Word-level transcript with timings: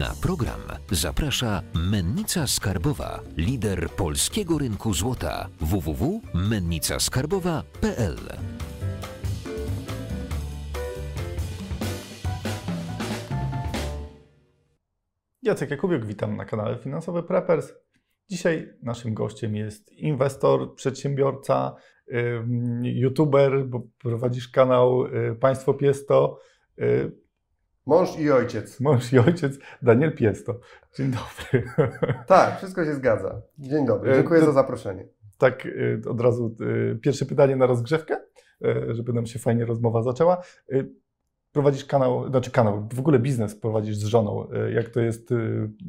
Na 0.00 0.14
program 0.22 0.60
zaprasza 0.90 1.62
Mennica 1.74 2.46
Skarbowa, 2.46 3.20
lider 3.36 3.90
polskiego 3.90 4.58
rynku 4.58 4.94
złota 4.94 5.48
www.mennicaskarbowa.pl. 5.60 8.16
Jacek 15.42 15.70
Jakubiuk, 15.70 16.04
witam 16.04 16.36
na 16.36 16.44
kanale 16.44 16.78
Finansowy 16.78 17.22
Preppers. 17.22 17.72
Dzisiaj 18.30 18.68
naszym 18.82 19.14
gościem 19.14 19.56
jest 19.56 19.92
inwestor, 19.92 20.74
przedsiębiorca, 20.74 21.74
youtuber, 22.82 23.66
bo 23.66 23.82
prowadzisz 23.98 24.48
kanał 24.48 25.06
y, 25.06 25.36
Państwo 25.40 25.74
Piesto, 25.74 26.38
y, 26.78 27.19
Mąż 27.90 28.18
i 28.18 28.30
ojciec. 28.30 28.80
mąż 28.80 29.12
i 29.12 29.18
ojciec 29.18 29.58
Daniel 29.82 30.12
Piesto. 30.16 30.60
Dzień 30.96 31.10
dobry. 31.12 31.68
Tak, 32.26 32.56
wszystko 32.58 32.84
się 32.84 32.94
zgadza. 32.94 33.42
Dzień 33.58 33.86
dobry, 33.86 34.12
E, 34.12 34.14
dziękuję 34.14 34.40
to- 34.40 34.46
za 34.46 34.52
zaproszenie. 34.52 35.08
tak 35.38 35.66
y, 35.66 36.02
od 36.08 36.20
razu 36.20 36.56
y, 36.60 36.98
pierwsze 37.02 37.26
pytanie 37.26 37.56
na 37.56 37.66
rozgrzewkę, 37.66 38.16
żeby 38.90 39.12
nam 39.12 39.26
się 39.26 39.38
fajnie 39.38 39.64
rozmowa 39.64 40.02
zaczęła. 40.02 40.42
Prowadzisz 41.52 41.84
kanał, 41.84 42.28
znaczy 42.28 42.50
kanał, 42.50 42.88
w 42.94 42.98
ogóle 42.98 43.18
biznes 43.18 43.54
prowadzisz 43.56 43.96
z 43.96 44.04
żoną. 44.04 44.48
Jak 44.74 44.88
to 44.88 45.00
jest 45.00 45.28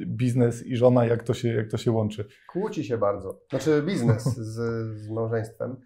biznes 0.06 0.66
i 0.66 0.76
żona, 0.76 1.04
jak 1.06 1.22
to 1.22 1.34
się, 1.34 1.48
jak 1.48 1.68
to 1.70 1.76
się 1.78 1.90
łączy? 1.92 2.24
Kłóci 2.52 2.84
się 2.84 2.98
bardzo. 2.98 3.40
Znaczy 3.50 3.82
biznes 3.86 4.22
z, 4.24 4.54
z 5.00 5.10
małżeństwem. 5.10 5.76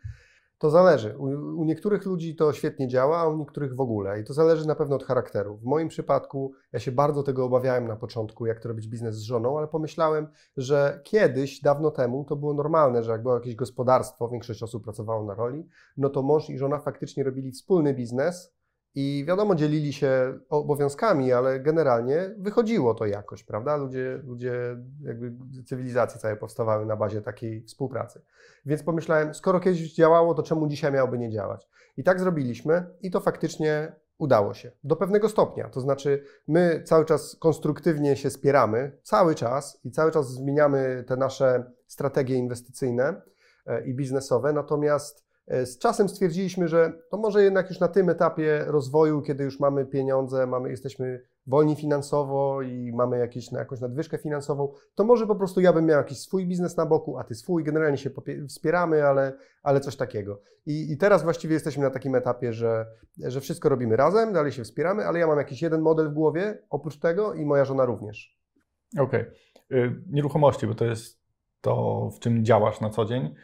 To 0.58 0.70
zależy. 0.70 1.18
U, 1.18 1.24
u 1.60 1.64
niektórych 1.64 2.06
ludzi 2.06 2.36
to 2.36 2.52
świetnie 2.52 2.88
działa, 2.88 3.18
a 3.18 3.28
u 3.28 3.36
niektórych 3.36 3.74
w 3.74 3.80
ogóle. 3.80 4.20
I 4.20 4.24
to 4.24 4.34
zależy 4.34 4.66
na 4.66 4.74
pewno 4.74 4.96
od 4.96 5.04
charakteru. 5.04 5.56
W 5.56 5.64
moim 5.64 5.88
przypadku 5.88 6.52
ja 6.72 6.78
się 6.78 6.92
bardzo 6.92 7.22
tego 7.22 7.44
obawiałem 7.44 7.88
na 7.88 7.96
początku, 7.96 8.46
jak 8.46 8.60
to 8.60 8.68
robić 8.68 8.88
biznes 8.88 9.16
z 9.16 9.22
żoną, 9.22 9.58
ale 9.58 9.68
pomyślałem, 9.68 10.28
że 10.56 11.00
kiedyś, 11.04 11.60
dawno 11.60 11.90
temu, 11.90 12.24
to 12.24 12.36
było 12.36 12.54
normalne, 12.54 13.02
że 13.02 13.12
jak 13.12 13.22
było 13.22 13.34
jakieś 13.34 13.54
gospodarstwo, 13.54 14.28
większość 14.28 14.62
osób 14.62 14.84
pracowało 14.84 15.24
na 15.24 15.34
roli, 15.34 15.68
no 15.96 16.08
to 16.08 16.22
mąż 16.22 16.50
i 16.50 16.58
żona 16.58 16.78
faktycznie 16.78 17.24
robili 17.24 17.52
wspólny 17.52 17.94
biznes 17.94 18.55
i 18.98 19.24
wiadomo, 19.28 19.54
dzielili 19.54 19.92
się 19.92 20.38
obowiązkami, 20.48 21.32
ale 21.32 21.60
generalnie 21.60 22.34
wychodziło 22.38 22.94
to 22.94 23.06
jakoś, 23.06 23.44
prawda? 23.44 23.76
Ludzie, 23.76 24.20
ludzie 24.24 24.76
jakby 25.02 25.32
cywilizacje 25.64 26.20
całe 26.20 26.36
powstawały 26.36 26.86
na 26.86 26.96
bazie 26.96 27.22
takiej 27.22 27.62
współpracy. 27.62 28.22
Więc 28.66 28.82
pomyślałem, 28.82 29.34
skoro 29.34 29.60
kiedyś 29.60 29.94
działało, 29.94 30.34
to 30.34 30.42
czemu 30.42 30.68
dzisiaj 30.68 30.92
miałoby 30.92 31.18
nie 31.18 31.30
działać? 31.30 31.68
I 31.96 32.04
tak 32.04 32.20
zrobiliśmy 32.20 32.86
i 33.02 33.10
to 33.10 33.20
faktycznie 33.20 33.92
udało 34.18 34.54
się. 34.54 34.70
Do 34.84 34.96
pewnego 34.96 35.28
stopnia. 35.28 35.68
To 35.68 35.80
znaczy, 35.80 36.24
my 36.48 36.82
cały 36.84 37.04
czas 37.04 37.36
konstruktywnie 37.40 38.16
się 38.16 38.30
spieramy, 38.30 38.98
cały 39.02 39.34
czas 39.34 39.80
i 39.84 39.90
cały 39.90 40.10
czas 40.10 40.30
zmieniamy 40.32 41.04
te 41.06 41.16
nasze 41.16 41.72
strategie 41.86 42.34
inwestycyjne 42.34 43.22
e, 43.66 43.86
i 43.86 43.94
biznesowe, 43.94 44.52
natomiast 44.52 45.25
z 45.48 45.78
czasem 45.78 46.08
stwierdziliśmy, 46.08 46.68
że 46.68 46.92
to 47.10 47.16
może 47.16 47.42
jednak 47.42 47.68
już 47.68 47.80
na 47.80 47.88
tym 47.88 48.08
etapie 48.08 48.64
rozwoju, 48.66 49.22
kiedy 49.22 49.44
już 49.44 49.60
mamy 49.60 49.86
pieniądze, 49.86 50.46
mamy, 50.46 50.70
jesteśmy 50.70 51.22
wolni 51.46 51.76
finansowo 51.76 52.62
i 52.62 52.92
mamy 52.92 53.18
jakieś, 53.18 53.50
na 53.50 53.58
jakąś 53.58 53.80
nadwyżkę 53.80 54.18
finansową, 54.18 54.72
to 54.94 55.04
może 55.04 55.26
po 55.26 55.36
prostu 55.36 55.60
ja 55.60 55.72
bym 55.72 55.86
miał 55.86 55.98
jakiś 55.98 56.18
swój 56.18 56.46
biznes 56.46 56.76
na 56.76 56.86
boku, 56.86 57.18
a 57.18 57.24
ty 57.24 57.34
swój, 57.34 57.64
generalnie 57.64 57.98
się 57.98 58.10
wspieramy, 58.48 59.04
ale, 59.04 59.32
ale 59.62 59.80
coś 59.80 59.96
takiego. 59.96 60.40
I, 60.66 60.92
I 60.92 60.96
teraz 60.96 61.22
właściwie 61.22 61.54
jesteśmy 61.54 61.82
na 61.82 61.90
takim 61.90 62.14
etapie, 62.14 62.52
że, 62.52 62.86
że 63.18 63.40
wszystko 63.40 63.68
robimy 63.68 63.96
razem, 63.96 64.32
dalej 64.32 64.52
się 64.52 64.64
wspieramy, 64.64 65.04
ale 65.04 65.18
ja 65.18 65.26
mam 65.26 65.38
jakiś 65.38 65.62
jeden 65.62 65.80
model 65.80 66.10
w 66.10 66.14
głowie 66.14 66.58
oprócz 66.70 66.98
tego 66.98 67.34
i 67.34 67.44
moja 67.44 67.64
żona 67.64 67.84
również. 67.84 68.38
Okej. 68.98 69.24
Y, 69.72 70.02
Nieruchomości, 70.10 70.66
bo 70.66 70.74
to 70.74 70.84
jest 70.84 71.20
to, 71.60 72.10
w 72.16 72.18
czym 72.18 72.44
działasz 72.44 72.80
na 72.80 72.90
co 72.90 73.04
dzień. 73.04 73.34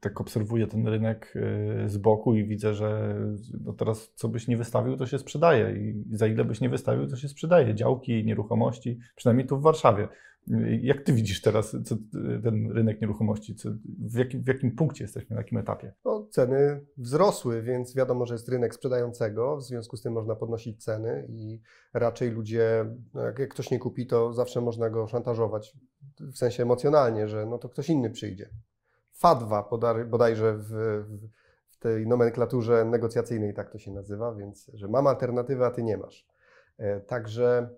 Tak 0.00 0.20
obserwuję 0.20 0.66
ten 0.66 0.88
rynek 0.88 1.34
y, 1.84 1.88
z 1.88 1.96
boku 1.98 2.34
i 2.34 2.44
widzę, 2.44 2.74
że 2.74 3.16
no 3.64 3.72
teraz 3.72 4.12
co 4.14 4.28
byś 4.28 4.48
nie 4.48 4.56
wystawił, 4.56 4.96
to 4.96 5.06
się 5.06 5.18
sprzedaje 5.18 5.76
i 5.76 6.04
za 6.16 6.26
ile 6.26 6.44
byś 6.44 6.60
nie 6.60 6.68
wystawił, 6.68 7.06
to 7.06 7.16
się 7.16 7.28
sprzedaje. 7.28 7.74
Działki, 7.74 8.24
nieruchomości, 8.24 8.98
przynajmniej 9.16 9.46
tu 9.46 9.58
w 9.58 9.62
Warszawie. 9.62 10.08
Y, 10.50 10.80
Jak 10.82 11.02
ty 11.02 11.12
widzisz 11.12 11.40
teraz 11.40 11.76
co, 11.84 11.94
y, 11.94 12.42
ten 12.42 12.70
rynek 12.72 13.00
nieruchomości? 13.00 13.54
Co, 13.54 13.70
w, 13.98 14.18
jakim, 14.18 14.42
w 14.42 14.46
jakim 14.46 14.76
punkcie 14.76 15.04
jesteśmy, 15.04 15.34
na 15.34 15.40
jakim 15.40 15.58
etapie? 15.58 15.92
No, 16.04 16.26
ceny 16.30 16.86
wzrosły, 16.96 17.62
więc 17.62 17.94
wiadomo, 17.94 18.26
że 18.26 18.34
jest 18.34 18.48
rynek 18.48 18.74
sprzedającego, 18.74 19.56
w 19.56 19.62
związku 19.62 19.96
z 19.96 20.02
tym 20.02 20.12
można 20.12 20.36
podnosić 20.36 20.84
ceny 20.84 21.26
i 21.28 21.60
raczej 21.94 22.30
ludzie, 22.30 22.84
no 23.14 23.22
jak 23.22 23.48
ktoś 23.48 23.70
nie 23.70 23.78
kupi, 23.78 24.06
to 24.06 24.32
zawsze 24.32 24.60
można 24.60 24.90
go 24.90 25.06
szantażować, 25.06 25.76
w 26.20 26.38
sensie 26.38 26.62
emocjonalnie, 26.62 27.28
że 27.28 27.46
no 27.46 27.58
to 27.58 27.68
ktoś 27.68 27.88
inny 27.88 28.10
przyjdzie. 28.10 28.50
Fadwa 29.16 29.62
bodaj, 29.70 30.04
bodajże 30.04 30.54
w, 30.54 30.68
w, 30.68 31.28
w 31.70 31.78
tej 31.78 32.06
nomenklaturze 32.06 32.84
negocjacyjnej 32.84 33.54
tak 33.54 33.70
to 33.70 33.78
się 33.78 33.90
nazywa, 33.90 34.34
więc 34.34 34.70
że 34.74 34.88
mam 34.88 35.06
alternatywę, 35.06 35.66
a 35.66 35.70
ty 35.70 35.82
nie 35.82 35.96
masz. 35.96 36.26
E, 36.78 37.00
Także 37.00 37.68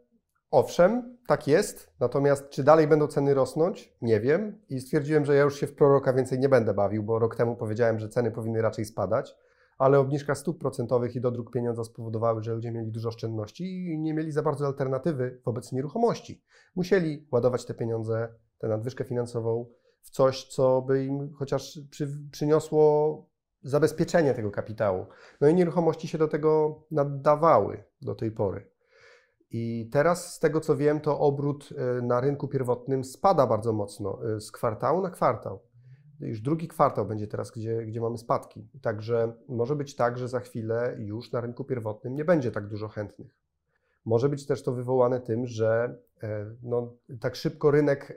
owszem, 0.50 1.16
tak 1.26 1.48
jest, 1.48 1.92
natomiast 2.00 2.48
czy 2.50 2.64
dalej 2.64 2.86
będą 2.86 3.06
ceny 3.06 3.34
rosnąć? 3.34 3.96
Nie 4.02 4.20
wiem 4.20 4.60
i 4.68 4.80
stwierdziłem, 4.80 5.24
że 5.24 5.34
ja 5.34 5.42
już 5.42 5.60
się 5.60 5.66
w 5.66 5.74
proroka 5.74 6.12
więcej 6.12 6.38
nie 6.38 6.48
będę 6.48 6.74
bawił, 6.74 7.02
bo 7.02 7.18
rok 7.18 7.36
temu 7.36 7.56
powiedziałem, 7.56 7.98
że 7.98 8.08
ceny 8.08 8.30
powinny 8.30 8.62
raczej 8.62 8.84
spadać, 8.84 9.36
ale 9.78 9.98
obniżka 9.98 10.34
stóp 10.34 10.60
procentowych 10.60 11.16
i 11.16 11.20
dodruk 11.20 11.52
pieniądza 11.52 11.84
spowodowały, 11.84 12.42
że 12.42 12.54
ludzie 12.54 12.70
mieli 12.70 12.90
dużo 12.90 13.08
oszczędności 13.08 13.92
i 13.92 13.98
nie 13.98 14.14
mieli 14.14 14.32
za 14.32 14.42
bardzo 14.42 14.66
alternatywy 14.66 15.40
wobec 15.44 15.72
nieruchomości. 15.72 16.42
Musieli 16.76 17.28
ładować 17.32 17.64
te 17.64 17.74
pieniądze, 17.74 18.28
tę 18.58 18.68
nadwyżkę 18.68 19.04
finansową 19.04 19.66
w 20.02 20.10
coś, 20.10 20.44
co 20.44 20.82
by 20.82 21.04
im 21.04 21.32
chociaż 21.34 21.80
przy, 21.90 22.08
przyniosło 22.30 23.26
zabezpieczenie 23.62 24.34
tego 24.34 24.50
kapitału. 24.50 25.06
No 25.40 25.48
i 25.48 25.54
nieruchomości 25.54 26.08
się 26.08 26.18
do 26.18 26.28
tego 26.28 26.82
nadawały 26.90 27.84
do 28.02 28.14
tej 28.14 28.30
pory. 28.30 28.70
I 29.50 29.88
teraz, 29.92 30.34
z 30.34 30.38
tego 30.38 30.60
co 30.60 30.76
wiem, 30.76 31.00
to 31.00 31.18
obrót 31.18 31.68
y, 31.98 32.02
na 32.02 32.20
rynku 32.20 32.48
pierwotnym 32.48 33.04
spada 33.04 33.46
bardzo 33.46 33.72
mocno 33.72 34.34
y, 34.36 34.40
z 34.40 34.52
kwartału 34.52 35.02
na 35.02 35.10
kwartał. 35.10 35.60
Już 36.20 36.40
drugi 36.40 36.68
kwartał 36.68 37.06
będzie 37.06 37.26
teraz, 37.26 37.50
gdzie, 37.50 37.86
gdzie 37.86 38.00
mamy 38.00 38.18
spadki. 38.18 38.68
Także 38.82 39.32
może 39.48 39.76
być 39.76 39.96
tak, 39.96 40.18
że 40.18 40.28
za 40.28 40.40
chwilę 40.40 40.96
już 40.98 41.32
na 41.32 41.40
rynku 41.40 41.64
pierwotnym 41.64 42.14
nie 42.14 42.24
będzie 42.24 42.50
tak 42.50 42.66
dużo 42.66 42.88
chętnych. 42.88 43.36
Może 44.04 44.28
być 44.28 44.46
też 44.46 44.62
to 44.62 44.72
wywołane 44.72 45.20
tym, 45.20 45.46
że 45.46 45.98
e, 46.22 46.54
no, 46.62 46.92
tak 47.20 47.36
szybko 47.36 47.70
rynek 47.70 48.10
e, 48.10 48.14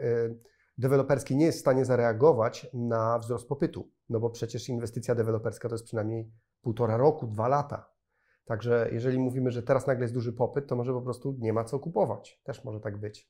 deweloperski 0.77 1.35
nie 1.35 1.45
jest 1.45 1.57
w 1.57 1.61
stanie 1.61 1.85
zareagować 1.85 2.67
na 2.73 3.19
wzrost 3.19 3.47
popytu. 3.47 3.89
No 4.09 4.19
bo 4.19 4.29
przecież 4.29 4.69
inwestycja 4.69 5.15
deweloperska 5.15 5.69
to 5.69 5.75
jest 5.75 5.85
przynajmniej 5.85 6.31
półtora 6.61 6.97
roku, 6.97 7.27
dwa 7.27 7.47
lata. 7.47 7.89
Także 8.45 8.89
jeżeli 8.91 9.19
mówimy, 9.19 9.51
że 9.51 9.63
teraz 9.63 9.87
nagle 9.87 10.03
jest 10.03 10.13
duży 10.13 10.33
popyt, 10.33 10.67
to 10.67 10.75
może 10.75 10.93
po 10.93 11.01
prostu 11.01 11.35
nie 11.39 11.53
ma 11.53 11.63
co 11.63 11.79
kupować. 11.79 12.41
Też 12.43 12.63
może 12.63 12.79
tak 12.79 12.97
być. 12.97 13.29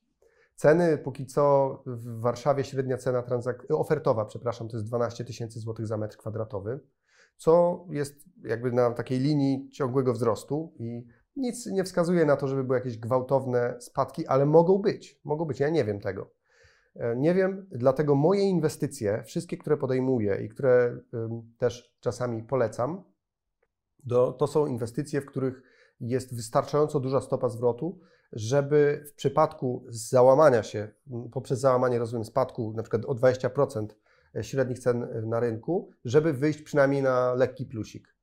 Ceny 0.55 0.97
póki 0.97 1.25
co 1.25 1.83
w 1.85 2.19
Warszawie 2.19 2.63
średnia 2.63 2.97
cena 2.97 3.21
transak- 3.21 3.65
ofertowa, 3.69 4.25
przepraszam, 4.25 4.67
to 4.67 4.77
jest 4.77 4.87
12 4.87 5.25
tysięcy 5.25 5.59
złotych 5.59 5.87
za 5.87 5.97
metr 5.97 6.17
kwadratowy, 6.17 6.79
co 7.37 7.85
jest 7.89 8.25
jakby 8.43 8.71
na 8.71 8.91
takiej 8.91 9.19
linii 9.19 9.69
ciągłego 9.69 10.13
wzrostu 10.13 10.73
i 10.79 11.07
nic 11.35 11.65
nie 11.65 11.83
wskazuje 11.83 12.25
na 12.25 12.35
to, 12.35 12.47
żeby 12.47 12.63
były 12.63 12.77
jakieś 12.77 12.97
gwałtowne 12.97 13.75
spadki, 13.79 14.27
ale 14.27 14.45
mogą 14.45 14.77
być. 14.77 15.19
Mogą 15.23 15.45
być, 15.45 15.59
ja 15.59 15.69
nie 15.69 15.85
wiem 15.85 15.99
tego. 15.99 16.31
E, 16.95 17.15
Nie 17.15 17.33
wiem, 17.33 17.67
dlatego 17.71 18.15
moje 18.15 18.43
inwestycje, 18.43 19.23
wszystkie, 19.23 19.57
które 19.57 19.77
podejmuję 19.77 20.43
i 20.45 20.49
które 20.49 20.97
też 21.57 21.95
czasami 21.99 22.43
polecam, 22.43 23.03
to 24.37 24.47
są 24.47 24.67
inwestycje, 24.67 25.21
w 25.21 25.25
których 25.25 25.61
jest 25.99 26.35
wystarczająco 26.35 26.99
duża 26.99 27.21
stopa 27.21 27.49
zwrotu, 27.49 27.99
żeby 28.33 29.03
w 29.07 29.13
przypadku 29.13 29.85
załamania 29.89 30.63
się, 30.63 30.87
poprzez 31.31 31.59
załamanie, 31.59 31.99
rozumiem, 31.99 32.25
spadku 32.25 32.73
przykład 32.83 33.05
o 33.05 33.15
20% 33.15 33.87
średnich 34.41 34.79
cen 34.79 35.03
y, 35.03 35.25
na 35.25 35.39
rynku, 35.39 35.91
żeby 36.05 36.33
wyjść 36.33 36.61
przynajmniej 36.61 37.01
na 37.01 37.33
lekki 37.33 37.65
plusik. 37.65 38.15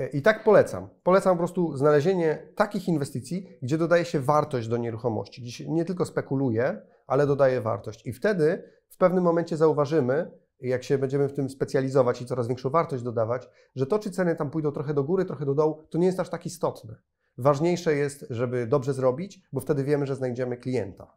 E, 0.00 0.08
I 0.08 0.22
tak 0.22 0.44
polecam. 0.44 0.88
Polecam 1.02 1.34
po 1.34 1.38
prostu 1.38 1.76
znalezienie 1.76 2.52
takich 2.54 2.88
inwestycji, 2.88 3.48
gdzie 3.62 3.78
dodaje 3.78 4.04
się 4.04 4.20
wartość 4.20 4.68
do 4.68 4.76
nieruchomości, 4.76 5.42
gdzie 5.42 5.68
nie 5.70 5.84
tylko 5.84 6.04
spekuluje, 6.04 6.80
ale 7.08 7.26
dodaje 7.26 7.60
wartość. 7.60 8.06
I 8.06 8.12
wtedy 8.12 8.62
w 8.88 8.96
pewnym 8.96 9.24
momencie 9.24 9.56
zauważymy, 9.56 10.30
jak 10.60 10.84
się 10.84 10.98
będziemy 10.98 11.28
w 11.28 11.32
tym 11.32 11.50
specjalizować 11.50 12.22
i 12.22 12.26
coraz 12.26 12.48
większą 12.48 12.70
wartość 12.70 13.02
dodawać, 13.02 13.48
że 13.76 13.86
to, 13.86 13.98
czy 13.98 14.10
ceny 14.10 14.36
tam 14.36 14.50
pójdą 14.50 14.72
trochę 14.72 14.94
do 14.94 15.04
góry, 15.04 15.24
trochę 15.24 15.46
do 15.46 15.54
dołu, 15.54 15.82
to 15.90 15.98
nie 15.98 16.06
jest 16.06 16.20
aż 16.20 16.28
tak 16.28 16.46
istotne. 16.46 16.96
Ważniejsze 17.38 17.94
jest, 17.94 18.26
żeby 18.30 18.66
dobrze 18.66 18.92
zrobić, 18.92 19.40
bo 19.52 19.60
wtedy 19.60 19.84
wiemy, 19.84 20.06
że 20.06 20.16
znajdziemy 20.16 20.56
klienta. 20.56 21.12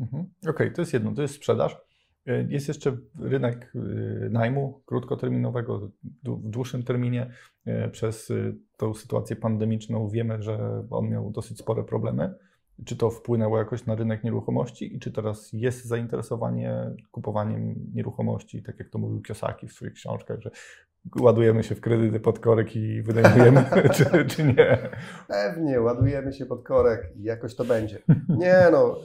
Mhm. 0.00 0.26
Okej, 0.48 0.72
to 0.72 0.82
jest 0.82 0.92
jedno, 0.92 1.14
to 1.14 1.22
jest 1.22 1.34
sprzedaż. 1.34 1.80
Y, 2.28 2.46
Jest 2.50 2.68
jeszcze 2.68 2.96
rynek 3.20 3.72
y, 3.74 4.28
najmu 4.30 4.82
krótkoterminowego, 4.86 5.78
w 6.24 6.50
dłuższym 6.50 6.82
terminie. 6.82 7.30
Y, 7.66 7.90
Przez 7.90 8.32
tą 8.76 8.94
sytuację 8.94 9.36
pandemiczną 9.36 10.08
wiemy, 10.08 10.42
że 10.42 10.84
on 10.90 11.08
miał 11.08 11.30
dosyć 11.30 11.58
spore 11.58 11.84
problemy. 11.84 12.34
Czy 12.84 12.96
to 12.96 13.10
wpłynęło 13.10 13.58
jakoś 13.58 13.86
na 13.86 13.94
rynek 13.94 14.24
nieruchomości 14.24 14.96
i 14.96 14.98
czy 14.98 15.12
teraz 15.12 15.52
jest 15.52 15.84
zainteresowanie 15.84 16.90
kupowaniem 17.10 17.74
nieruchomości, 17.94 18.62
tak 18.62 18.78
jak 18.78 18.88
to 18.88 18.98
mówił 18.98 19.22
Kiosaki 19.22 19.68
w 19.68 19.72
swoich 19.72 19.92
książkach, 19.92 20.40
że 20.40 20.50
ładujemy 21.20 21.62
się 21.62 21.74
w 21.74 21.80
kredyty 21.80 22.20
pod 22.20 22.38
korek 22.38 22.76
i 22.76 23.02
wynajmujemy, 23.02 23.64
czy, 23.94 24.24
czy 24.24 24.44
nie? 24.44 24.90
Pewnie, 25.28 25.80
ładujemy 25.80 26.32
się 26.32 26.46
pod 26.46 26.62
korek 26.62 27.16
i 27.16 27.22
jakoś 27.22 27.54
to 27.54 27.64
będzie. 27.64 28.02
Nie 28.28 28.68
no, 28.72 29.00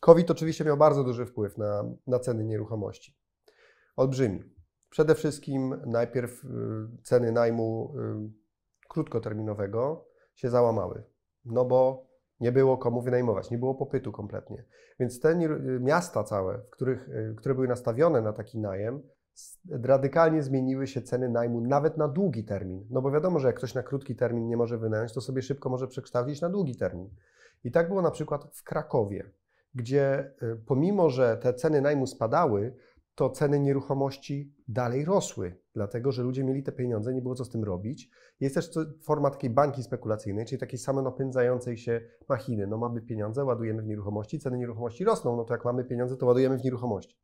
COVID 0.00 0.30
oczywiście 0.30 0.64
miał 0.64 0.76
bardzo 0.76 1.04
duży 1.04 1.26
wpływ 1.26 1.58
na, 1.58 1.84
na 2.06 2.18
ceny 2.18 2.44
nieruchomości. 2.44 3.16
Olbrzymi. 3.96 4.42
Przede 4.90 5.14
wszystkim 5.14 5.74
najpierw 5.86 6.44
y, 6.44 6.48
ceny 7.02 7.32
najmu 7.32 7.94
y, 7.96 8.88
krótkoterminowego 8.88 10.08
się 10.34 10.50
załamały, 10.50 11.02
no 11.44 11.64
bo 11.64 12.07
nie 12.40 12.52
było 12.52 12.78
komu 12.78 13.02
wynajmować, 13.02 13.50
nie 13.50 13.58
było 13.58 13.74
popytu 13.74 14.12
kompletnie. 14.12 14.64
Więc 15.00 15.20
te 15.20 15.36
miasta 15.80 16.24
całe, 16.24 16.60
których, 16.70 17.08
y, 17.08 17.34
które 17.36 17.54
były 17.54 17.68
nastawione 17.68 18.22
na 18.22 18.32
taki 18.32 18.58
najem, 18.58 19.02
radykalnie 19.70 20.42
zmieniły 20.42 20.86
się 20.86 21.02
ceny 21.02 21.28
najmu 21.28 21.60
nawet 21.60 21.96
na 21.96 22.08
długi 22.08 22.44
termin. 22.44 22.86
No 22.90 23.02
bo 23.02 23.10
wiadomo, 23.10 23.38
że 23.38 23.46
jak 23.46 23.56
ktoś 23.56 23.74
na 23.74 23.82
krótki 23.82 24.16
termin 24.16 24.48
nie 24.48 24.56
może 24.56 24.78
wynająć, 24.78 25.12
to 25.12 25.20
sobie 25.20 25.42
szybko 25.42 25.68
może 25.68 25.88
przekształcić 25.88 26.40
na 26.40 26.48
długi 26.48 26.76
termin. 26.76 27.10
I 27.64 27.70
tak 27.70 27.88
było 27.88 28.02
na 28.02 28.10
przykład 28.10 28.44
w 28.52 28.62
Krakowie, 28.62 29.30
gdzie 29.74 30.32
pomimo, 30.66 31.10
że 31.10 31.36
te 31.36 31.54
ceny 31.54 31.80
najmu 31.80 32.06
spadały, 32.06 32.76
to 33.14 33.30
ceny 33.30 33.60
nieruchomości 33.60 34.54
dalej 34.68 35.04
rosły, 35.04 35.56
dlatego 35.78 36.12
że 36.12 36.22
ludzie 36.22 36.44
mieli 36.44 36.62
te 36.62 36.72
pieniądze, 36.72 37.14
nie 37.14 37.22
było 37.22 37.34
co 37.34 37.44
z 37.44 37.50
tym 37.50 37.64
robić. 37.64 38.10
Jest 38.40 38.54
też 38.54 38.70
forma 39.02 39.30
takiej 39.30 39.50
banki 39.50 39.82
spekulacyjnej, 39.82 40.46
czyli 40.46 40.58
takiej 40.58 40.78
samonapędzającej 40.78 41.76
się 41.76 42.00
machiny. 42.28 42.66
No 42.66 42.78
mamy 42.78 43.00
pieniądze, 43.00 43.44
ładujemy 43.44 43.82
w 43.82 43.86
nieruchomości, 43.86 44.38
ceny 44.38 44.58
nieruchomości 44.58 45.04
rosną, 45.04 45.36
no 45.36 45.44
to 45.44 45.54
jak 45.54 45.64
mamy 45.64 45.84
pieniądze, 45.84 46.16
to 46.16 46.26
ładujemy 46.26 46.58
w 46.58 46.64
nieruchomości. 46.64 47.18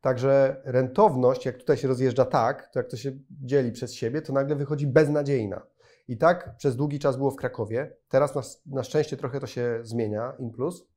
Także 0.00 0.62
rentowność, 0.64 1.46
jak 1.46 1.56
tutaj 1.56 1.76
się 1.76 1.88
rozjeżdża 1.88 2.24
tak, 2.24 2.68
to 2.72 2.78
jak 2.78 2.88
to 2.88 2.96
się 2.96 3.12
dzieli 3.30 3.72
przez 3.72 3.94
siebie, 3.94 4.22
to 4.22 4.32
nagle 4.32 4.56
wychodzi 4.56 4.86
beznadziejna. 4.86 5.66
I 6.08 6.18
tak 6.18 6.56
przez 6.56 6.76
długi 6.76 6.98
czas 6.98 7.16
było 7.16 7.30
w 7.30 7.36
Krakowie. 7.36 7.96
Teraz 8.08 8.34
na, 8.34 8.42
na 8.76 8.82
szczęście 8.82 9.16
trochę 9.16 9.40
to 9.40 9.46
się 9.46 9.80
zmienia, 9.82 10.32
in 10.38 10.50
plus. 10.50 10.88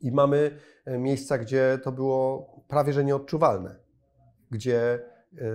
I 0.00 0.12
mamy 0.12 0.58
e, 0.84 0.98
miejsca, 0.98 1.38
gdzie 1.38 1.78
to 1.82 1.92
było 1.92 2.46
prawie 2.68 2.92
że 2.92 3.04
nieodczuwalne, 3.04 3.76
gdzie 4.50 5.02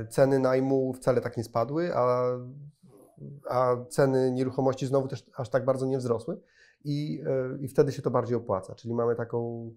ceny 0.09 0.39
najmu 0.39 0.93
wcale 0.93 1.21
tak 1.21 1.37
nie 1.37 1.43
spadły, 1.43 1.95
a, 1.95 2.25
a 3.49 3.75
ceny 3.89 4.31
nieruchomości 4.31 4.85
znowu 4.85 5.07
też 5.07 5.29
aż 5.35 5.49
tak 5.49 5.65
bardzo 5.65 5.85
nie 5.85 5.97
wzrosły 5.97 6.41
i, 6.83 7.23
e, 7.25 7.57
i 7.59 7.67
wtedy 7.67 7.91
się 7.91 8.01
to 8.01 8.11
bardziej 8.11 8.37
opłaca. 8.37 8.75
Czyli 8.75 8.93
mamy 8.93 9.15
taką, 9.15 9.71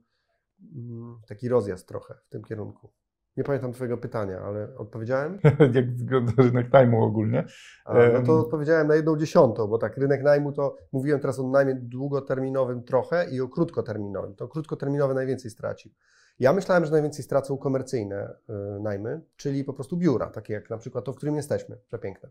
mm, 0.77 1.21
taki 1.29 1.49
rozjazd 1.49 1.89
trochę 1.89 2.15
w 2.25 2.29
tym 2.29 2.45
kierunku. 2.45 2.93
Nie 3.39 3.45
pamiętam 3.45 3.73
Twojego 3.73 3.99
pytania, 3.99 4.41
ale 4.41 4.69
odpowiedziałem? 4.77 5.39
Jak 5.75 5.97
wygląda 5.97 6.33
rynek 6.39 6.73
najmu 6.73 7.03
ogólnie? 7.05 7.45
A, 7.85 7.95
no 8.13 8.23
to 8.27 8.39
odpowiedziałem 8.39 8.89
na 8.89 8.95
jedną 8.95 9.17
dziesiątą, 9.17 9.67
bo 9.67 9.79
tak, 9.79 9.97
rynek 9.97 10.23
najmu 10.23 10.53
to 10.53 10.77
mówiłem 10.93 11.21
teraz 11.21 11.39
o 11.39 11.49
najmie 11.49 11.75
długoterminowym 11.75 12.83
trochę 12.83 13.31
i 13.31 13.41
o 13.41 13.49
krótkoterminowym. 13.49 14.35
To 14.35 14.49
krótkoterminowy 14.49 15.15
najwięcej 15.15 15.51
stracił. 15.51 15.93
Ja 16.39 16.53
myślałem, 16.53 16.85
że 16.85 16.93
najwięcej 16.93 17.25
stracą 17.25 17.59
komercyjne 17.59 18.35
y, 18.51 18.81
najmy, 18.81 19.21
czyli 19.37 19.65
po 19.65 19.73
prostu 19.73 19.97
biura, 19.97 20.27
takie 20.27 20.53
jak 20.53 20.71
na 20.71 20.79
przykład 20.79 21.05
to, 21.05 21.13
w 21.13 21.17
którym 21.17 21.37
jesteśmy, 21.37 21.77
przepiękne. 21.89 22.31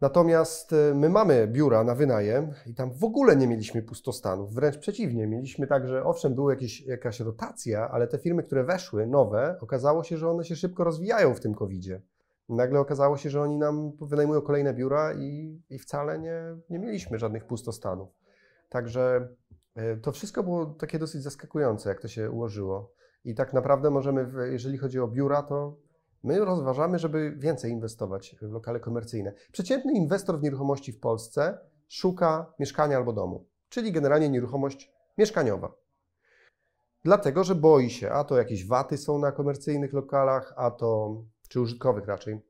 Natomiast 0.00 0.72
y, 0.72 0.94
my 0.94 1.08
mamy 1.08 1.46
biura 1.46 1.84
na 1.84 1.94
wynajem 1.94 2.52
i 2.66 2.74
tam 2.74 2.92
w 2.92 3.04
ogóle 3.04 3.36
nie 3.36 3.46
mieliśmy 3.46 3.82
pustostanów, 3.82 4.54
wręcz 4.54 4.78
przeciwnie. 4.78 5.26
Mieliśmy 5.26 5.66
tak, 5.66 5.88
że 5.88 6.04
owszem, 6.04 6.34
była 6.34 6.52
jakieś, 6.52 6.80
jakaś 6.80 7.20
rotacja, 7.20 7.90
ale 7.90 8.06
te 8.06 8.18
firmy, 8.18 8.42
które 8.42 8.64
weszły, 8.64 9.06
nowe, 9.06 9.56
okazało 9.60 10.04
się, 10.04 10.16
że 10.16 10.30
one 10.30 10.44
się 10.44 10.56
szybko 10.56 10.84
rozwijają 10.84 11.34
w 11.34 11.40
tym 11.40 11.54
COVID-zie. 11.54 12.02
Nagle 12.48 12.80
okazało 12.80 13.16
się, 13.16 13.30
że 13.30 13.42
oni 13.42 13.56
nam 13.56 13.92
wynajmują 14.00 14.40
kolejne 14.40 14.74
biura 14.74 15.14
i, 15.14 15.60
i 15.70 15.78
wcale 15.78 16.18
nie, 16.18 16.42
nie 16.70 16.78
mieliśmy 16.78 17.18
żadnych 17.18 17.44
pustostanów. 17.44 18.08
Także 18.68 19.28
y, 19.78 20.00
to 20.02 20.12
wszystko 20.12 20.42
było 20.42 20.66
takie 20.66 20.98
dosyć 20.98 21.22
zaskakujące, 21.22 21.88
jak 21.88 22.00
to 22.00 22.08
się 22.08 22.30
ułożyło. 22.30 22.92
I 23.24 23.34
tak 23.34 23.52
naprawdę 23.52 23.90
możemy, 23.90 24.50
jeżeli 24.50 24.78
chodzi 24.78 25.00
o 25.00 25.08
biura, 25.08 25.42
to 25.42 25.76
My 26.22 26.38
rozważamy, 26.44 26.98
żeby 26.98 27.34
więcej 27.36 27.72
inwestować 27.72 28.36
w 28.42 28.52
lokale 28.52 28.80
komercyjne. 28.80 29.32
Przeciętny 29.52 29.92
inwestor 29.92 30.38
w 30.38 30.42
nieruchomości 30.42 30.92
w 30.92 31.00
Polsce 31.00 31.58
szuka 31.88 32.52
mieszkania 32.58 32.96
albo 32.96 33.12
domu, 33.12 33.46
czyli 33.68 33.92
generalnie 33.92 34.28
nieruchomość 34.28 34.92
mieszkaniowa. 35.18 35.72
Dlatego, 37.04 37.44
że 37.44 37.54
boi 37.54 37.90
się, 37.90 38.10
a 38.10 38.24
to 38.24 38.36
jakieś 38.36 38.66
waty 38.66 38.98
są 38.98 39.18
na 39.18 39.32
komercyjnych 39.32 39.92
lokalach, 39.92 40.54
a 40.56 40.70
to, 40.70 41.22
czy 41.48 41.60
użytkowych 41.60 42.06
raczej, 42.06 42.40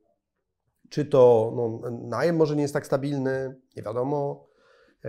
czy 0.89 1.05
to 1.05 1.53
no, 1.55 1.89
najem 1.91 2.35
może 2.35 2.55
nie 2.55 2.61
jest 2.61 2.73
tak 2.73 2.85
stabilny, 2.85 3.61
nie 3.77 3.83
wiadomo. 3.83 4.49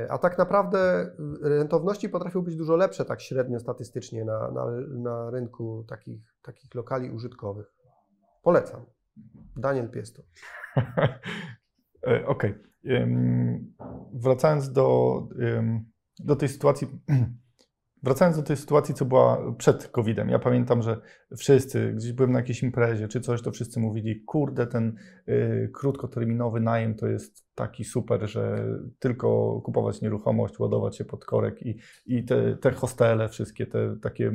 A 0.08 0.18
tak 0.18 0.38
naprawdę 0.38 1.10
rentowności 1.42 2.08
potrafią 2.08 2.42
być 2.42 2.56
dużo 2.56 2.76
lepsze, 2.76 3.04
tak 3.04 3.20
średnio 3.20 3.60
statystycznie 3.60 4.24
na, 4.24 4.50
na, 4.50 4.66
na 4.88 5.30
rynku 5.30 5.84
takich, 5.88 6.34
takich 6.42 6.74
lokali 6.74 7.10
użytkowych. 7.10 7.79
Polecam. 8.42 8.86
Daniel 9.56 9.88
Piesto. 9.88 10.22
E, 12.06 12.26
okej. 12.26 12.54
Okay. 12.84 13.64
Wracając 14.12 14.72
do, 14.72 15.28
do 16.18 16.36
tej 16.36 16.48
sytuacji 16.48 16.88
Wracając 18.02 18.36
do 18.36 18.42
tej 18.42 18.56
sytuacji, 18.56 18.94
co 18.94 19.04
była 19.04 19.54
przed 19.58 19.88
COVID-em, 19.88 20.28
ja 20.28 20.38
pamiętam, 20.38 20.82
że 20.82 21.00
wszyscy, 21.36 21.92
gdzieś 21.92 22.12
byłem 22.12 22.32
na 22.32 22.38
jakiejś 22.38 22.62
imprezie 22.62 23.08
czy 23.08 23.20
coś, 23.20 23.42
to 23.42 23.50
wszyscy 23.50 23.80
mówili, 23.80 24.24
kurde, 24.24 24.66
ten 24.66 24.96
y, 25.28 25.70
krótkoterminowy 25.74 26.60
najem 26.60 26.94
to 26.94 27.06
jest 27.06 27.44
taki 27.60 27.84
super, 27.84 28.28
że 28.28 28.66
tylko 28.98 29.60
kupować 29.64 30.00
nieruchomość, 30.00 30.58
ładować 30.58 30.96
się 30.96 31.04
pod 31.04 31.24
korek 31.24 31.66
i, 31.66 31.76
i 32.06 32.24
te, 32.24 32.56
te 32.56 32.70
hostele, 32.70 33.28
wszystkie 33.28 33.66
te 33.66 33.96
takie 34.02 34.32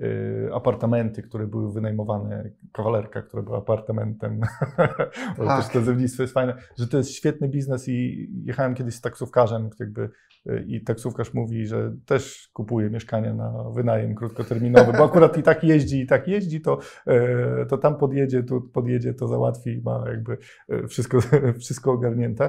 y, 0.00 0.48
apartamenty, 0.52 1.22
które 1.22 1.46
były 1.46 1.72
wynajmowane, 1.72 2.50
kawalerka, 2.72 3.22
która 3.22 3.42
była 3.42 3.58
apartamentem, 3.58 4.40
bo 5.38 5.44
tak. 5.44 5.62
też 5.62 5.72
to 5.72 5.80
zewnictwo 5.80 6.22
jest 6.22 6.34
fajne, 6.34 6.54
że 6.78 6.88
to 6.88 6.96
jest 6.96 7.10
świetny 7.10 7.48
biznes 7.48 7.88
i 7.88 8.28
jechałem 8.44 8.74
kiedyś 8.74 8.94
z 8.94 9.00
taksówkarzem 9.00 9.70
jakby 9.80 10.10
y, 10.46 10.64
i 10.68 10.84
taksówkarz 10.84 11.34
mówi, 11.34 11.66
że 11.66 11.92
też 12.06 12.48
kupuje 12.52 12.90
mieszkanie 12.90 13.34
na 13.34 13.70
wynajem 13.70 14.14
krótkoterminowy, 14.14 14.92
bo 14.92 15.04
akurat 15.04 15.38
i 15.38 15.42
tak 15.42 15.64
jeździ, 15.64 16.00
i 16.00 16.06
tak 16.06 16.28
jeździ, 16.28 16.60
to, 16.60 16.78
e, 17.06 17.66
to 17.66 17.78
tam 17.78 17.96
podjedzie, 17.96 18.42
tu 18.42 18.60
podjedzie, 18.60 19.14
to 19.14 19.28
załatwi, 19.28 19.82
ma 19.84 20.04
jakby 20.08 20.38
e, 20.68 20.88
wszystko, 20.88 21.18
wszystko 21.60 21.92
ogarnięte. 21.92 22.43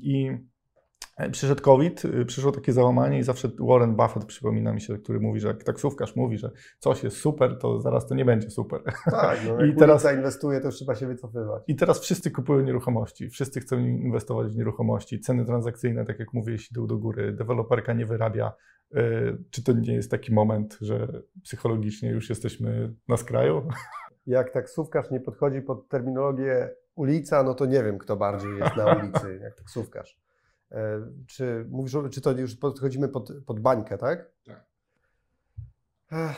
I 0.00 0.30
Przyszedł 1.32 1.62
COVID, 1.62 2.04
y, 2.04 2.24
przyszło 2.24 2.52
takie 2.52 2.72
załamanie 2.72 3.18
i 3.18 3.22
zawsze 3.22 3.48
Warren 3.58 3.96
Buffett 3.96 4.24
przypomina 4.24 4.72
mi 4.72 4.80
się, 4.80 4.98
który 4.98 5.20
mówi, 5.20 5.40
że 5.40 5.48
jak 5.48 5.64
taksówkarz 5.64 6.16
mówi, 6.16 6.38
że 6.38 6.50
coś 6.78 7.04
jest 7.04 7.16
super, 7.16 7.58
to 7.58 7.80
zaraz 7.80 8.06
to 8.06 8.14
nie 8.14 8.24
będzie 8.24 8.50
super. 8.50 8.82
Tak, 9.10 9.38
no, 9.48 9.64
I 9.66 9.76
teraz 9.76 10.14
inwestuje, 10.14 10.60
to 10.60 10.66
już 10.66 10.74
trzeba 10.74 10.94
się 10.94 11.06
wycofywać. 11.06 11.62
I 11.66 11.76
teraz 11.76 12.00
wszyscy 12.00 12.30
kupują 12.30 12.60
nieruchomości, 12.60 13.30
wszyscy 13.30 13.60
chcą 13.60 13.78
inwestować 13.78 14.52
w 14.52 14.56
nieruchomości, 14.56 15.20
ceny 15.20 15.44
transakcyjne, 15.44 16.04
tak 16.04 16.18
jak 16.18 16.32
mówiłeś, 16.32 16.70
idą 16.70 16.86
do 16.86 16.98
góry, 16.98 17.32
deweloperka 17.32 17.92
nie 17.92 18.06
wyrabia. 18.06 18.52
Y, 18.96 19.38
czy 19.50 19.64
to 19.64 19.72
nie 19.72 19.94
jest 19.94 20.10
taki 20.10 20.34
moment, 20.34 20.78
że 20.80 21.22
psychologicznie 21.42 22.10
już 22.10 22.28
jesteśmy 22.28 22.94
na 23.08 23.16
skraju? 23.16 23.68
Jak 24.26 24.52
taksówkarz 24.52 25.10
nie 25.10 25.20
podchodzi 25.20 25.62
pod 25.62 25.88
terminologię 25.88 26.70
ulica, 26.94 27.42
no 27.42 27.54
to 27.54 27.66
nie 27.66 27.84
wiem, 27.84 27.98
kto 27.98 28.16
bardziej 28.16 28.58
jest 28.58 28.76
na 28.76 28.94
ulicy, 28.94 29.38
jak 29.44 29.54
taksówkarz. 29.54 30.20
E, 30.72 31.00
czy 31.26 31.66
mówisz, 31.70 31.96
czy 32.10 32.20
to 32.20 32.32
już 32.32 32.56
podchodzimy 32.56 33.08
pod, 33.08 33.32
pod 33.46 33.60
bańkę, 33.60 33.98
tak? 33.98 34.32
Tak. 36.08 36.34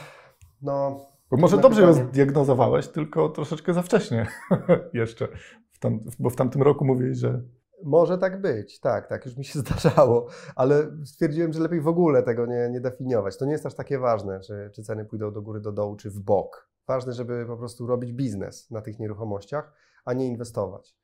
No. 0.62 1.06
Bo 1.30 1.37
może 1.37 1.58
dobrze 1.58 1.82
ją 1.82 1.92
zdiagnozowałeś, 1.92 2.88
tylko 2.88 3.28
troszeczkę 3.28 3.75
za 3.75 3.82
wcześnie 3.82 4.26
jeszcze. 4.92 5.28
W 5.73 5.78
tam, 5.78 6.00
bo 6.18 6.30
w 6.30 6.37
tamtym 6.37 6.62
roku 6.62 6.84
mówiłeś, 6.84 7.18
że. 7.18 7.42
Może 7.84 8.18
tak 8.18 8.40
być, 8.40 8.80
tak, 8.80 9.08
tak, 9.08 9.26
już 9.26 9.37
mi 9.37 9.44
się 9.44 9.58
zdarzało, 9.64 10.26
ale 10.56 10.90
stwierdziłem, 11.04 11.52
że 11.52 11.61
lepiej 11.61 11.80
w 11.80 11.88
ogóle 11.88 12.23
tego 12.23 12.46
nie, 12.46 12.68
nie 12.70 12.80
definiować. 12.80 13.38
To 13.38 13.44
nie 13.44 13.52
jest 13.52 13.66
aż 13.66 13.75
takie 13.75 13.99
ważne, 13.99 14.40
czy, 14.40 14.70
czy 14.75 14.82
ceny 14.82 15.04
pójdą 15.04 15.32
do 15.32 15.42
góry, 15.42 15.61
do 15.61 15.73
dołu, 15.73 15.96
czy 15.96 16.11
w 16.11 16.20
bok. 16.20 16.68
Ważne, 16.87 17.12
żeby 17.12 17.46
po 17.46 17.56
prostu 17.56 17.87
robić 17.87 18.12
biznes 18.12 18.70
na 18.70 18.80
tych 18.80 18.99
nieruchomościach, 18.99 19.73
a 20.04 20.12
nie 20.12 20.26
inwestować. 20.26 20.96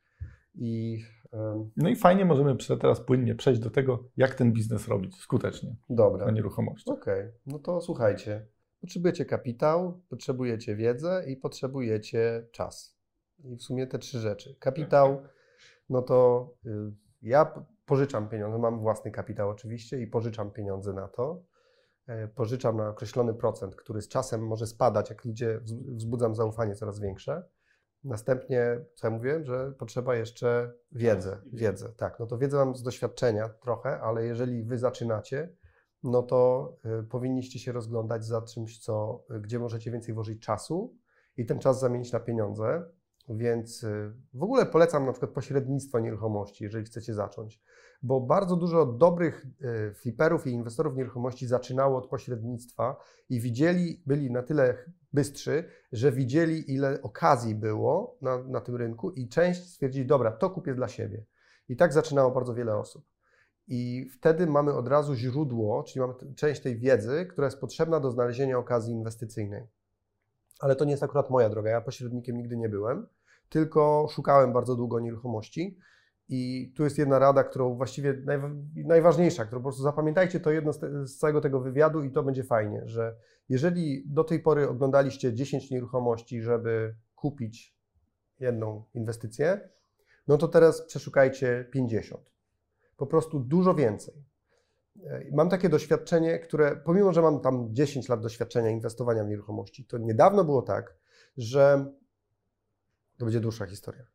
I 0.54 1.02
no 1.76 1.88
i 1.88 1.96
fajnie 1.96 2.24
możemy 2.24 2.56
teraz 2.80 3.00
płynnie 3.00 3.34
przejść 3.34 3.60
do 3.60 3.70
tego, 3.70 4.04
jak 4.16 4.34
ten 4.34 4.52
biznes 4.52 4.88
robić 4.88 5.16
skutecznie 5.16 5.76
Dobra. 5.90 6.26
na 6.26 6.32
nieruchomości. 6.32 6.90
Okej, 6.90 7.20
okay. 7.20 7.32
no 7.46 7.58
to 7.58 7.80
słuchajcie. 7.80 8.46
Potrzebujecie 8.80 9.24
kapitał, 9.24 10.02
potrzebujecie 10.08 10.76
wiedzę 10.76 11.24
i 11.26 11.36
potrzebujecie 11.36 12.46
czas. 12.52 12.98
I 13.44 13.56
w 13.56 13.62
sumie 13.62 13.86
te 13.86 13.98
trzy 13.98 14.18
rzeczy. 14.18 14.56
Kapitał, 14.58 15.22
no 15.88 16.02
to 16.02 16.50
y, 16.66 16.70
ja 17.22 17.66
pożyczam 17.86 18.28
pieniądze, 18.28 18.58
mam 18.58 18.80
własny 18.80 19.10
kapitał 19.10 19.48
oczywiście 19.48 20.00
i 20.00 20.06
pożyczam 20.06 20.50
pieniądze 20.50 20.92
na 20.92 21.08
to. 21.08 21.42
E, 22.06 22.28
pożyczam 22.28 22.76
na 22.76 22.88
określony 22.88 23.34
procent, 23.34 23.76
który 23.76 24.02
z 24.02 24.08
czasem 24.08 24.46
może 24.46 24.66
spadać, 24.66 25.10
jak 25.10 25.24
ludzie 25.24 25.60
wzbudzam 25.96 26.34
zaufanie 26.34 26.74
coraz 26.74 27.00
większe. 27.00 27.42
Następnie, 28.04 28.84
co 28.94 29.06
ja 29.06 29.10
mówiłem, 29.10 29.44
że 29.44 29.72
potrzeba 29.78 30.16
jeszcze 30.16 30.72
wiedzę, 30.92 31.40
wiedzę, 31.52 31.92
tak, 31.96 32.20
no 32.20 32.26
to 32.26 32.38
wiedzę 32.38 32.56
mam 32.56 32.76
z 32.76 32.82
doświadczenia 32.82 33.48
trochę, 33.48 34.00
ale 34.00 34.24
jeżeli 34.24 34.62
wy 34.62 34.78
zaczynacie, 34.78 35.52
no 36.02 36.22
to 36.22 36.72
y, 37.00 37.02
powinniście 37.02 37.58
się 37.58 37.72
rozglądać 37.72 38.24
za 38.24 38.42
czymś, 38.42 38.78
co, 38.78 39.24
gdzie 39.40 39.58
możecie 39.58 39.90
więcej 39.90 40.14
włożyć 40.14 40.42
czasu 40.42 40.96
i 41.36 41.46
ten 41.46 41.58
czas 41.58 41.80
zamienić 41.80 42.12
na 42.12 42.20
pieniądze, 42.20 42.84
więc 43.28 43.82
y, 43.82 44.12
w 44.34 44.42
ogóle 44.42 44.66
polecam 44.66 45.06
na 45.06 45.12
przykład 45.12 45.30
pośrednictwo 45.30 46.00
nieruchomości, 46.00 46.64
jeżeli 46.64 46.84
chcecie 46.84 47.14
zacząć, 47.14 47.60
bo 48.02 48.20
bardzo 48.20 48.56
dużo 48.56 48.86
dobrych 48.86 49.46
y, 49.90 49.94
fliperów 49.94 50.46
i 50.46 50.50
inwestorów 50.50 50.96
nieruchomości 50.96 51.46
zaczynało 51.46 51.98
od 51.98 52.06
pośrednictwa 52.06 52.96
i 53.28 53.40
widzieli, 53.40 54.02
byli 54.06 54.30
na 54.30 54.42
tyle 54.42 54.84
bystrzy, 55.12 55.64
że 55.92 56.12
widzieli, 56.12 56.74
ile 56.74 57.02
okazji 57.02 57.54
było 57.54 58.18
na, 58.22 58.38
na 58.38 58.60
tym 58.60 58.76
rynku 58.76 59.10
i 59.10 59.28
część 59.28 59.68
stwierdzili, 59.68 60.06
dobra, 60.06 60.32
to 60.32 60.50
kupię 60.50 60.74
dla 60.74 60.88
siebie. 60.88 61.24
I 61.68 61.76
tak 61.76 61.92
zaczynało 61.92 62.30
bardzo 62.30 62.54
wiele 62.54 62.76
osób. 62.76 63.04
I 63.68 64.08
wtedy 64.12 64.46
mamy 64.46 64.74
od 64.74 64.88
razu 64.88 65.14
źródło, 65.14 65.82
czyli 65.82 66.00
mamy 66.00 66.14
część 66.36 66.60
tej 66.60 66.78
wiedzy, 66.78 67.26
która 67.26 67.46
jest 67.46 67.60
potrzebna 67.60 68.00
do 68.00 68.10
znalezienia 68.10 68.58
okazji 68.58 68.94
inwestycyjnej. 68.94 69.66
Ale 70.60 70.76
to 70.76 70.84
nie 70.84 70.90
jest 70.90 71.02
akurat 71.02 71.30
moja 71.30 71.48
droga. 71.48 71.70
Ja 71.70 71.80
pośrednikiem 71.80 72.36
nigdy 72.36 72.56
nie 72.56 72.68
byłem, 72.68 73.06
tylko 73.48 74.08
szukałem 74.10 74.52
bardzo 74.52 74.76
długo 74.76 75.00
nieruchomości. 75.00 75.78
I 76.28 76.72
tu 76.76 76.84
jest 76.84 76.98
jedna 76.98 77.18
rada, 77.18 77.44
którą 77.44 77.76
właściwie 77.76 78.22
najważniejsza, 78.76 79.44
którą 79.44 79.60
po 79.60 79.68
prostu 79.68 79.82
zapamiętajcie 79.82 80.40
to 80.40 80.50
jedno 80.50 80.72
z, 80.72 81.16
całego 81.18 81.40
tego 81.40 81.60
wywiadu 81.60 82.02
i 82.02 82.10
to 82.12 82.22
będzie 82.22 82.44
fajnie, 82.44 82.82
że 82.84 83.16
jeżeli 83.48 84.04
do 84.06 84.24
tej 84.24 84.40
pory 84.40 84.68
oglądaliście 84.68 85.34
10 85.34 85.70
nieruchomości, 85.70 86.42
żeby 86.42 86.94
kupić 87.14 87.76
jedną 88.40 88.84
inwestycję, 88.94 89.68
no 90.28 90.38
to 90.38 90.48
teraz 90.48 90.86
przeszukajcie 90.86 91.68
50. 91.72 92.30
Po 92.96 93.06
prostu 93.06 93.40
dużo 93.40 93.74
więcej. 93.74 94.14
E, 95.06 95.24
mam 95.32 95.48
takie 95.48 95.68
doświadczenie, 95.68 96.38
które 96.38 96.76
pomimo, 96.76 97.12
że 97.12 97.22
mam 97.22 97.40
tam 97.40 97.74
10 97.74 98.08
lat 98.08 98.20
doświadczenia 98.20 98.70
inwestowania 98.70 99.24
w 99.24 99.28
nieruchomości, 99.28 99.84
to 99.84 99.98
niedawno 99.98 100.44
było 100.44 100.62
tak, 100.62 100.94
że 101.36 101.92
to 103.18 103.24
będzie 103.24 103.40
dłuższa 103.40 103.66
historia. 103.66 104.06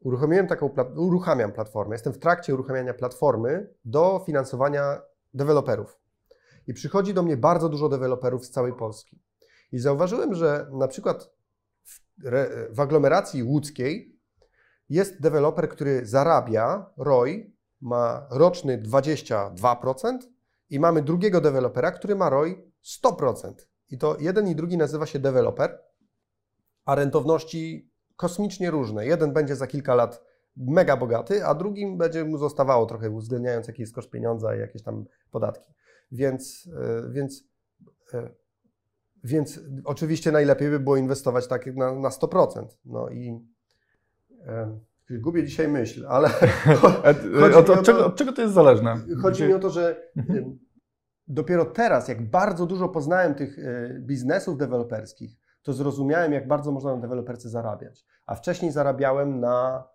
Uruchomiłem 0.00 0.46
taką, 0.46 0.70
uruchamiam 0.96 1.52
platformę, 1.52 1.94
jestem 1.94 2.12
w 2.12 2.18
trakcie 2.18 2.54
uruchamiania 2.54 2.94
platformy 2.94 3.74
do 3.84 4.22
finansowania 4.26 5.02
deweloperów. 5.34 5.98
I 6.66 6.74
przychodzi 6.74 7.14
do 7.14 7.22
mnie 7.22 7.36
bardzo 7.36 7.68
dużo 7.68 7.88
deweloperów 7.88 8.46
z 8.46 8.50
całej 8.50 8.72
Polski. 8.72 9.22
I 9.72 9.78
zauważyłem, 9.78 10.34
że 10.34 10.66
na 10.72 10.88
przykład 10.88 11.30
w, 11.84 12.00
w 12.70 12.80
aglomeracji 12.80 13.42
łódzkiej 13.42 14.20
jest 14.88 15.20
deweloper, 15.20 15.68
który 15.68 16.06
zarabia 16.06 16.90
ROI, 16.96 17.53
ma 17.84 18.26
roczny 18.30 18.82
22% 18.82 20.18
i 20.70 20.80
mamy 20.80 21.02
drugiego 21.02 21.40
dewelopera, 21.40 21.90
który 21.90 22.16
ma 22.16 22.30
ROI 22.30 22.72
100%. 23.04 23.54
I 23.90 23.98
to 23.98 24.16
jeden 24.20 24.48
i 24.48 24.56
drugi 24.56 24.76
nazywa 24.76 25.06
się 25.06 25.18
deweloper, 25.18 25.82
a 26.84 26.94
rentowności 26.94 27.90
kosmicznie 28.16 28.70
różne. 28.70 29.06
Jeden 29.06 29.32
będzie 29.32 29.56
za 29.56 29.66
kilka 29.66 29.94
lat 29.94 30.22
mega 30.56 30.96
bogaty, 30.96 31.46
a 31.46 31.54
drugim 31.54 31.98
będzie 31.98 32.24
mu 32.24 32.38
zostawało 32.38 32.86
trochę, 32.86 33.10
uwzględniając 33.10 33.68
jaki 33.68 33.82
jest 33.82 33.94
koszt 33.94 34.10
pieniądza 34.10 34.56
i 34.56 34.60
jakieś 34.60 34.82
tam 34.82 35.04
podatki. 35.30 35.72
Więc, 36.12 36.68
e, 36.76 37.10
więc, 37.10 37.44
e, 38.14 38.30
więc 39.24 39.60
oczywiście 39.84 40.32
najlepiej 40.32 40.70
by 40.70 40.80
było 40.80 40.96
inwestować 40.96 41.46
tak 41.46 41.66
na, 41.66 41.94
na 41.94 42.08
100%. 42.08 42.66
No 42.84 43.08
i 43.08 43.40
e, 44.46 44.78
gubię 45.10 45.44
dzisiaj 45.44 45.68
myśl, 45.68 46.06
ale. 46.08 46.28
od, 47.58 47.70
od, 47.70 47.82
czego, 47.82 48.06
od 48.06 48.16
czego 48.16 48.32
to 48.32 48.42
jest 48.42 48.54
zależne? 48.54 48.96
Chodzi 49.22 49.36
Gdzie... 49.36 49.48
mi 49.48 49.54
o 49.54 49.58
to, 49.58 49.70
że 49.70 50.10
mhm. 50.16 50.58
dopiero 51.28 51.64
teraz, 51.64 52.08
jak 52.08 52.30
bardzo 52.30 52.66
dużo 52.66 52.88
poznałem 52.88 53.34
tych 53.34 53.56
biznesów 54.00 54.58
deweloperskich, 54.58 55.36
to 55.62 55.72
zrozumiałem, 55.72 56.32
jak 56.32 56.48
bardzo 56.48 56.72
można 56.72 56.94
na 56.94 57.00
deweloperce 57.00 57.48
zarabiać. 57.48 58.04
A 58.26 58.34
wcześniej 58.34 58.72
zarabiałem 58.72 59.40
na, 59.40 59.88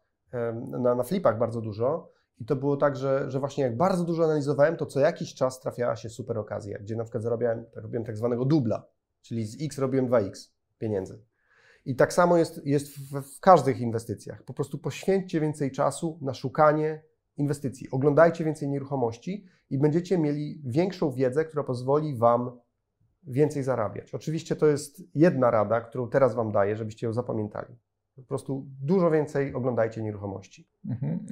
na, 0.79 0.95
na 0.95 1.03
flipach 1.03 1.37
bardzo 1.37 1.61
dużo. 1.61 2.11
I 2.37 2.45
to 2.45 2.55
było 2.55 2.77
tak, 2.77 2.95
że, 2.95 3.31
że 3.31 3.39
właśnie 3.39 3.63
jak 3.63 3.77
bardzo 3.77 4.03
dużo 4.03 4.23
analizowałem, 4.23 4.77
to 4.77 4.85
co 4.85 4.99
jakiś 4.99 5.35
czas 5.35 5.59
trafiała 5.59 5.95
się 5.95 6.09
super 6.09 6.37
okazja, 6.37 6.79
gdzie 6.79 6.95
na 6.95 7.03
przykład 7.03 7.23
zarabiałem, 7.23 7.65
robiłem 7.75 8.05
tak 8.05 8.17
zwanego 8.17 8.45
dubla, 8.45 8.85
czyli 9.21 9.45
z 9.45 9.63
X 9.63 9.77
robiłem 9.77 10.07
2X 10.07 10.31
pieniędzy. 10.77 11.23
I 11.89 11.95
tak 11.95 12.13
samo 12.13 12.37
jest, 12.37 12.65
jest 12.65 12.97
w, 12.97 13.37
w 13.37 13.39
każdych 13.39 13.81
inwestycjach. 13.81 14.43
Po 14.43 14.53
prostu 14.53 14.77
poświęćcie 14.77 15.41
więcej 15.41 15.71
czasu 15.71 16.19
na 16.21 16.33
szukanie 16.33 17.03
inwestycji. 17.37 17.91
Oglądajcie 17.91 18.43
więcej 18.43 18.69
nieruchomości 18.69 19.45
i 19.69 19.77
będziecie 19.77 20.17
mieli 20.17 20.61
większą 20.65 21.11
wiedzę, 21.11 21.45
która 21.45 21.63
pozwoli 21.63 22.17
Wam 22.17 22.51
więcej 23.23 23.63
zarabiać. 23.63 24.13
Oczywiście 24.13 24.55
to 24.55 24.67
jest 24.67 25.03
jedna 25.15 25.51
rada, 25.51 25.81
którą 25.81 26.09
teraz 26.09 26.35
Wam 26.35 26.51
daję, 26.51 26.75
żebyście 26.75 27.07
ją 27.07 27.13
zapamiętali. 27.13 27.75
Po 28.15 28.23
prostu 28.23 28.67
dużo 28.81 29.11
więcej 29.11 29.53
oglądajcie 29.53 30.03
nieruchomości. 30.03 30.69
Mhm. 30.89 31.25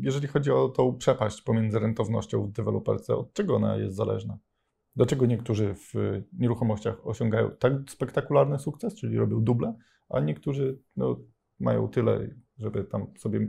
Jeżeli 0.00 0.28
chodzi 0.28 0.50
o 0.50 0.68
tą 0.68 0.96
przepaść 0.96 1.42
pomiędzy 1.42 1.78
rentownością 1.78 2.46
w 2.46 2.52
deweloperce, 2.52 3.16
od 3.16 3.32
czego 3.32 3.56
ona 3.56 3.76
jest 3.76 3.96
zależna? 3.96 4.38
Dlaczego 4.96 5.26
niektórzy 5.26 5.74
w 5.74 6.22
nieruchomościach 6.32 7.06
osiągają 7.06 7.50
tak 7.50 7.72
spektakularny 7.88 8.58
sukces, 8.58 8.94
czyli 8.94 9.18
robią 9.18 9.40
duble, 9.44 9.74
a 10.08 10.20
niektórzy 10.20 10.78
no, 10.96 11.16
mają 11.60 11.88
tyle, 11.88 12.28
żeby 12.58 12.84
tam 12.84 13.06
sobie 13.18 13.48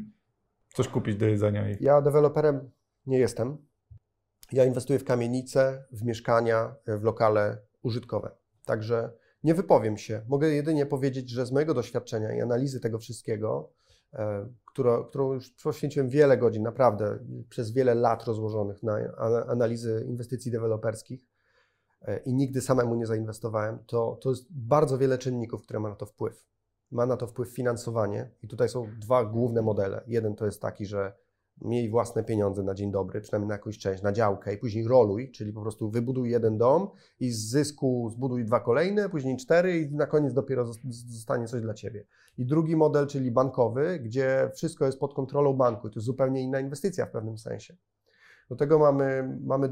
coś 0.74 0.88
kupić 0.88 1.15
do 1.15 1.25
jedzenia? 1.25 1.69
I... 1.69 1.83
Ja 1.83 2.01
deweloperem 2.01 2.71
nie 3.05 3.19
jestem. 3.19 3.57
Ja 4.51 4.65
inwestuję 4.65 5.00
w 5.00 5.03
kamienice, 5.03 5.86
w 5.91 6.03
mieszkania, 6.03 6.75
w 6.88 7.03
lokale 7.03 7.57
użytkowe. 7.83 8.31
Także 8.65 9.12
nie 9.43 9.53
wypowiem 9.53 9.98
się. 9.98 10.21
Mogę 10.27 10.48
jedynie 10.50 10.86
powiedzieć, 10.86 11.29
że 11.29 11.45
z 11.45 11.51
mojego 11.51 11.74
doświadczenia 11.74 12.36
i 12.36 12.41
analizy 12.41 12.79
tego 12.79 13.00
wszystkiego, 13.00 13.74
e, 14.13 14.50
którą, 14.65 15.03
którą 15.03 15.33
już 15.33 15.50
poświęciłem 15.63 16.10
wiele 16.10 16.38
godzin, 16.38 16.63
naprawdę 16.63 17.19
przez 17.50 17.71
wiele 17.71 17.95
lat 17.95 18.24
rozłożonych 18.24 18.83
na 18.83 18.98
analizy 19.48 20.05
inwestycji 20.07 20.51
deweloperskich 20.51 21.30
i 22.25 22.34
nigdy 22.34 22.62
samemu 22.62 22.96
nie 22.96 23.05
zainwestowałem, 23.05 23.79
to, 23.88 24.17
to 24.22 24.29
jest 24.29 24.46
bardzo 24.50 24.98
wiele 24.98 25.17
czynników, 25.17 25.63
które 25.63 25.79
ma 25.79 25.89
na 25.89 25.96
to 25.96 26.05
wpływ. 26.05 26.46
Ma 26.91 27.05
na 27.05 27.17
to 27.17 27.27
wpływ 27.27 27.50
finansowanie 27.50 28.29
i 28.43 28.48
tutaj 28.48 28.70
są 28.70 28.88
dwa 29.00 29.25
główne 29.25 29.62
modele. 29.62 30.03
Jeden 30.08 30.36
to 30.36 30.46
jest 30.46 30.62
taki, 30.62 30.86
że 30.86 31.13
miej 31.62 31.89
własne 31.89 32.24
pieniądze 32.24 32.63
na 32.63 32.74
dzień 32.74 32.91
dobry, 32.91 33.22
przynajmniej 33.22 33.48
na 33.48 33.55
jakąś 33.55 33.77
część, 33.77 34.03
na 34.03 34.12
działkę 34.12 34.53
i 34.53 34.58
później 34.58 34.88
roluj, 34.88 35.31
czyli 35.31 35.53
po 35.53 35.62
prostu 35.62 35.89
wybuduj 35.89 36.29
jeden 36.29 36.58
dom 36.58 36.89
i 37.20 37.29
z 37.29 37.50
zysku 37.50 38.10
zbuduj 38.10 38.46
dwa 38.46 38.60
kolejne, 38.60 39.10
później 39.10 39.38
cztery 39.38 39.79
i 39.79 39.96
na 39.96 40.05
koniec 40.05 40.34
dopiero 40.34 40.65
zostanie 41.08 41.48
coś 41.48 41.62
dla 41.62 41.74
Ciebie. 41.74 42.05
I 42.38 42.46
drugi 42.46 42.75
model, 42.75 43.08
czyli 43.08 43.31
bankowy, 43.31 44.00
gdzie 44.00 44.51
wszystko 44.55 44.86
jest 44.86 45.00
pod 45.00 45.13
kontrolą 45.13 45.53
banku 45.53 45.89
to 45.89 46.00
jest 46.00 46.05
zupełnie 46.05 46.41
inna 46.41 46.60
inwestycja 46.60 47.05
w 47.05 47.12
pewnym 47.12 47.38
sensie. 47.38 47.77
Do 48.51 48.55
tego 48.55 48.79
mamy, 48.79 49.38
mamy 49.43 49.70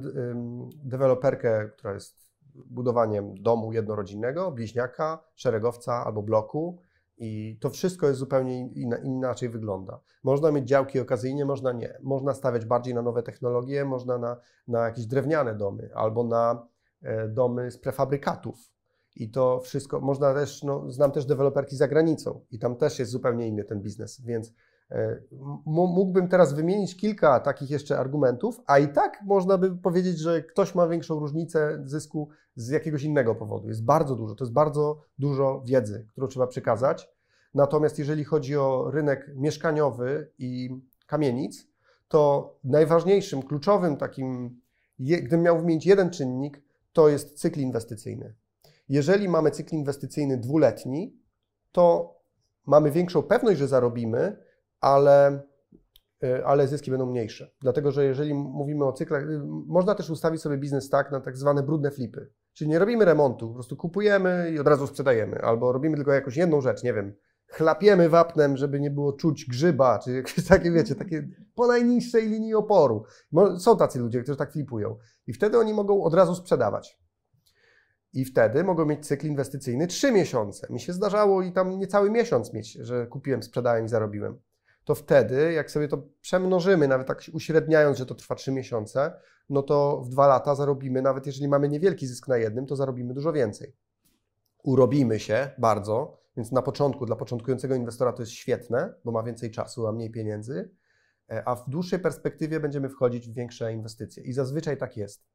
deweloperkę, 0.83 1.69
która 1.69 1.93
jest 1.93 2.31
budowaniem 2.55 3.36
domu 3.36 3.74
jednorodzinnego, 3.74 4.51
bliźniaka, 4.51 5.24
szeregowca 5.36 6.05
albo 6.05 6.21
bloku, 6.21 6.79
i 7.17 7.57
to 7.62 7.69
wszystko 7.69 8.07
jest 8.07 8.19
zupełnie 8.19 8.67
inaczej 9.03 9.50
wygląda. 9.50 10.00
Można 10.24 10.51
mieć 10.51 10.67
działki 10.67 11.00
okazyjnie, 11.00 11.45
można 11.45 11.71
nie. 11.71 11.98
Można 12.01 12.33
stawiać 12.33 12.65
bardziej 12.65 12.93
na 12.93 13.01
nowe 13.01 13.24
technologie, 13.24 13.86
można 13.86 14.17
na, 14.17 14.38
na 14.67 14.86
jakieś 14.86 15.05
drewniane 15.05 15.55
domy 15.55 15.89
albo 15.93 16.24
na 16.24 16.67
e, 17.01 17.27
domy 17.27 17.71
z 17.71 17.77
prefabrykatów. 17.77 18.71
I 19.15 19.31
to 19.31 19.59
wszystko, 19.59 20.00
można 20.00 20.33
też, 20.33 20.63
no, 20.63 20.91
znam 20.91 21.12
też 21.12 21.25
deweloperki 21.25 21.75
za 21.75 21.88
granicą 21.88 22.41
i 22.51 22.59
tam 22.59 22.75
też 22.75 23.00
jest 23.00 23.12
zupełnie 23.12 23.48
inny 23.48 23.63
ten 23.63 23.81
biznes, 23.81 24.21
więc 24.21 24.53
mógłbym 25.65 26.27
teraz 26.27 26.53
wymienić 26.53 26.98
kilka 26.98 27.39
takich 27.39 27.69
jeszcze 27.69 28.00
argumentów, 28.00 28.62
a 28.65 28.79
i 28.79 28.88
tak 28.88 29.22
można 29.25 29.58
by 29.58 29.77
powiedzieć, 29.77 30.19
że 30.19 30.43
ktoś 30.43 30.75
ma 30.75 30.88
większą 30.88 31.19
różnicę 31.19 31.81
zysku 31.86 32.29
z 32.55 32.69
jakiegoś 32.69 33.03
innego 33.03 33.36
powodu. 33.36 33.67
Jest 33.67 33.86
bardzo 33.86 34.15
dużo, 34.15 34.36
to 34.36 34.43
jest 34.43 34.53
bardzo 34.53 35.01
dużo 35.19 35.63
wiedzy, 35.65 36.08
którą 36.12 36.27
trzeba 36.27 36.48
przekazać. 36.48 37.10
Natomiast 37.53 38.00
jeżeli 38.00 38.24
chodzi 38.24 38.58
o 38.58 38.91
rynek 38.91 39.31
mieszkaniowy 39.36 40.31
i 40.38 40.81
kamienic, 41.08 41.67
to 42.08 42.53
najważniejszym, 42.63 43.43
kluczowym 43.43 43.98
takim, 43.98 44.60
gdybym 45.00 45.41
miał 45.41 45.60
wymienić 45.60 45.86
jeden 45.86 46.10
czynnik, 46.10 46.62
to 46.93 47.10
jest 47.10 47.39
cykl 47.39 47.60
inwestycyjny. 47.60 48.34
Jeżeli 48.89 49.29
mamy 49.29 49.51
cykl 49.51 49.75
inwestycyjny 49.75 50.38
dwuletni, 50.38 51.17
to 51.72 52.15
mamy 52.65 52.91
większą 52.91 53.24
pewność, 53.24 53.60
że 53.60 53.67
zarobimy, 53.67 54.38
ale 54.81 55.41
y, 56.24 56.45
ale 56.45 56.67
zyski 56.67 56.91
będą 56.91 57.05
mniejsze. 57.05 57.51
Dlatego, 57.62 57.91
że 57.91 58.05
jeżeli 58.05 58.33
mówimy 58.33 58.86
o 58.86 58.93
cyklach, 58.93 59.24
y, 59.24 59.41
można 59.67 59.95
też 59.95 60.09
ustawić 60.09 60.41
sobie 60.41 60.57
biznes 60.57 60.89
tak 60.89 61.12
na 61.12 61.21
tak 61.21 61.38
zwane 61.38 61.63
brudne 61.63 61.91
flipy. 61.91 62.31
Czyli 62.53 62.69
nie 62.69 62.79
robimy 62.79 63.05
remontu, 63.05 63.48
po 63.48 63.53
prostu 63.53 63.77
kupujemy 63.77 64.51
i 64.55 64.59
od 64.59 64.67
razu 64.67 64.88
sprzedajemy, 64.88 65.41
albo 65.41 65.71
robimy 65.71 65.95
tylko 65.95 66.13
jakąś 66.13 66.38
jedną 66.38 66.62
rzecz, 66.62 66.83
nie 66.83 66.93
wiem, 66.93 67.15
chlapiemy 67.50 68.09
wapnem, 68.09 68.57
żeby 68.57 68.79
nie 68.79 68.91
było 68.91 69.13
czuć 69.13 69.45
grzyba, 69.45 70.00
czy 70.00 70.12
jakieś 70.12 70.48
takie, 70.48 70.71
wiecie, 70.71 70.95
takie 70.95 71.27
po 71.55 71.67
najniższej 71.67 72.29
linii 72.29 72.53
oporu. 72.53 73.03
Są 73.59 73.77
tacy 73.77 74.00
ludzie, 74.00 74.21
którzy 74.21 74.38
tak 74.38 74.51
flipują. 74.51 74.98
I 75.27 75.33
wtedy 75.33 75.57
oni 75.57 75.74
mogą 75.74 76.03
od 76.03 76.13
razu 76.13 76.36
sprzedawać. 76.36 77.00
I 78.13 78.25
wtedy 78.25 78.63
mogą 78.63 78.86
mieć 78.86 79.07
cykl 79.07 79.27
inwestycyjny 79.27 79.88
3 79.88 80.12
miesiące. 80.12 80.67
Mi 80.69 80.79
się 80.79 80.93
zdarzało 80.93 81.41
i 81.41 81.51
tam 81.51 81.79
niecały 81.79 82.12
miesiąc 82.12 82.53
mieć, 82.53 82.74
że 82.74 83.07
kupiłem, 83.07 83.43
sprzedałem 83.43 83.86
i 83.86 83.89
zarobiłem. 83.89 84.39
To 84.83 84.95
wtedy, 84.95 85.53
jak 85.53 85.71
sobie 85.71 85.88
to 85.88 86.03
przemnożymy, 86.21 86.88
nawet 86.88 87.07
tak 87.07 87.21
uśredniając, 87.33 87.98
że 87.98 88.05
to 88.05 88.15
trwa 88.15 88.36
3 88.36 88.51
miesiące, 88.51 89.13
no 89.50 89.63
to 89.63 90.01
w 90.01 90.09
dwa 90.09 90.27
lata 90.27 90.55
zarobimy, 90.55 91.01
nawet 91.01 91.25
jeżeli 91.25 91.48
mamy 91.48 91.69
niewielki 91.69 92.07
zysk 92.07 92.27
na 92.27 92.38
jednym, 92.38 92.65
to 92.65 92.75
zarobimy 92.75 93.13
dużo 93.13 93.33
więcej. 93.33 93.75
Urobimy 94.63 95.19
się 95.19 95.50
bardzo, 95.57 96.21
więc 96.38 96.51
na 96.51 96.62
początku, 96.62 97.05
dla 97.05 97.15
początkującego 97.15 97.75
inwestora 97.75 98.13
to 98.13 98.21
jest 98.21 98.31
świetne, 98.31 98.93
bo 99.05 99.12
ma 99.12 99.24
więcej 99.24 99.51
czasu, 99.51 99.88
a 99.88 99.91
mniej 99.91 100.12
pieniędzy, 100.12 100.69
e, 101.31 101.48
a 101.48 101.55
w 101.55 101.69
dłuższej 101.69 102.00
perspektywie 102.00 102.59
będziemy 102.59 102.89
wchodzić 102.89 103.29
w 103.29 103.33
większe 103.33 103.74
inwestycje. 103.74 104.24
I 104.24 104.33
zazwyczaj 104.33 104.77
tak 104.77 104.98
jest. 104.98 105.25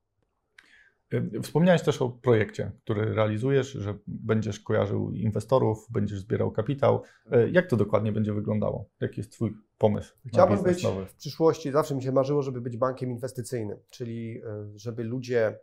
E, 1.13 1.41
wspomniałeś 1.43 1.83
też 1.83 2.03
o 2.03 2.09
projekcie, 2.09 2.73
który 2.85 3.15
realizujesz, 3.15 3.73
że 3.73 3.99
będziesz 4.07 4.61
kojarzył 4.61 5.13
inwestorów, 5.13 5.87
będziesz 5.91 6.19
zbierał 6.19 6.51
kapitał. 6.51 7.03
E, 7.31 7.51
jak 7.51 7.67
to 7.67 7.77
dokładnie 7.77 8.13
będzie 8.13 8.33
wyglądało? 8.33 8.91
Jaki 9.01 9.21
jest 9.21 9.33
Twój 9.33 9.53
pomysł? 9.79 10.15
Chciałbym 10.27 10.63
być 10.63 10.83
nowy? 10.83 11.07
w 11.07 11.15
przyszłości, 11.15 11.73
zawsze 11.73 11.95
mi 11.95 12.03
się 12.03 12.13
marzyło, 12.13 12.43
żeby 12.43 12.61
być 12.61 12.77
bankiem 12.77 13.11
inwestycyjnym, 13.11 13.79
czyli 13.91 14.43
żeby 14.75 15.05
ludzie 15.05 15.59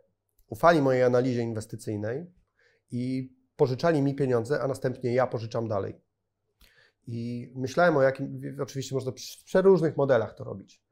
ufali 0.48 0.82
mojej 0.82 1.02
analizie 1.02 1.42
inwestycyjnej 1.42 2.26
i 2.90 3.32
pożyczali 3.56 4.02
mi 4.02 4.14
pieniądze, 4.14 4.62
a 4.62 4.68
następnie 4.68 5.14
ja 5.14 5.26
pożyczam 5.26 5.68
dalej. 5.68 5.94
I 7.06 7.52
myślałem 7.54 7.96
o 7.96 8.02
jakim, 8.02 8.40
oczywiście 8.60 8.94
można 8.94 9.12
przy 9.12 9.44
przeróżnych 9.44 9.96
modelach 9.96 10.34
to 10.34 10.44
robić. 10.44 10.82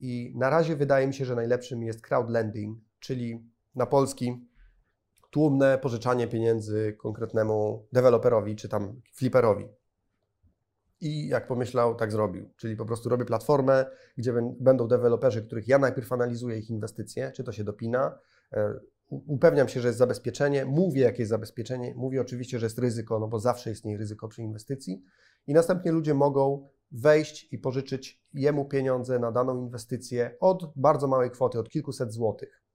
I 0.00 0.32
na 0.36 0.50
razie 0.50 0.76
wydaje 0.76 1.06
mi 1.06 1.14
się, 1.14 1.24
że 1.24 1.34
najlepszym 1.34 1.82
jest 1.82 2.00
crowdlending, 2.08 2.78
czyli 2.98 3.50
na 3.76 3.86
polski 3.86 4.48
tłumne 5.30 5.78
pożyczanie 5.78 6.28
pieniędzy 6.28 6.96
konkretnemu 6.98 7.86
deweloperowi 7.92 8.56
czy 8.56 8.68
tam 8.68 9.00
fliperowi. 9.12 9.68
I 11.00 11.28
jak 11.28 11.46
pomyślał, 11.46 11.94
tak 11.94 12.12
zrobił. 12.12 12.50
Czyli 12.56 12.76
po 12.76 12.86
prostu 12.86 13.08
robię 13.08 13.24
platformę, 13.24 13.86
gdzie 14.16 14.32
będą 14.60 14.88
deweloperzy, 14.88 15.42
których 15.42 15.68
ja 15.68 15.78
najpierw 15.78 16.12
analizuję 16.12 16.58
ich 16.58 16.70
inwestycje, 16.70 17.32
czy 17.32 17.44
to 17.44 17.52
się 17.52 17.64
dopina, 17.64 18.18
e, 18.52 18.74
upewniam 19.10 19.68
się, 19.68 19.80
że 19.80 19.88
jest 19.88 19.98
zabezpieczenie, 19.98 20.64
mówię, 20.64 21.02
jakie 21.02 21.18
jest 21.18 21.30
zabezpieczenie, 21.30 21.94
mówię 21.96 22.20
oczywiście, 22.20 22.58
że 22.58 22.66
jest 22.66 22.78
ryzyko, 22.78 23.18
no 23.18 23.28
bo 23.28 23.38
zawsze 23.38 23.70
istnieje 23.70 23.98
ryzyko 23.98 24.28
przy 24.28 24.42
inwestycji 24.42 25.02
i 25.46 25.54
następnie 25.54 25.92
ludzie 25.92 26.14
mogą 26.14 26.68
wejść 26.92 27.52
i 27.52 27.58
pożyczyć 27.58 28.22
jemu 28.34 28.64
pieniądze 28.64 29.18
na 29.18 29.32
daną 29.32 29.58
inwestycję 29.58 30.36
od 30.40 30.72
bardzo 30.76 31.08
małej 31.08 31.30
kwoty, 31.30 31.58
od 31.58 31.68
kilkuset 31.68 32.12
złotych. 32.12 32.65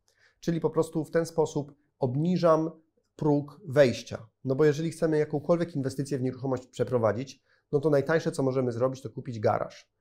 Czyli 0.41 0.59
po 0.59 0.69
prostu 0.69 1.05
w 1.05 1.11
ten 1.11 1.25
sposób 1.25 1.73
obniżam 1.99 2.71
próg 3.15 3.61
wejścia. 3.67 4.27
No 4.43 4.55
bo 4.55 4.65
jeżeli 4.65 4.91
chcemy 4.91 5.17
jakąkolwiek 5.17 5.75
inwestycję 5.75 6.17
w 6.17 6.21
nieruchomość 6.21 6.67
przeprowadzić, 6.67 7.43
no 7.71 7.79
to 7.79 7.89
najtańsze, 7.89 8.31
co 8.31 8.43
możemy 8.43 8.71
zrobić, 8.71 9.01
to 9.01 9.09
kupić 9.09 9.39
garaż. 9.39 9.91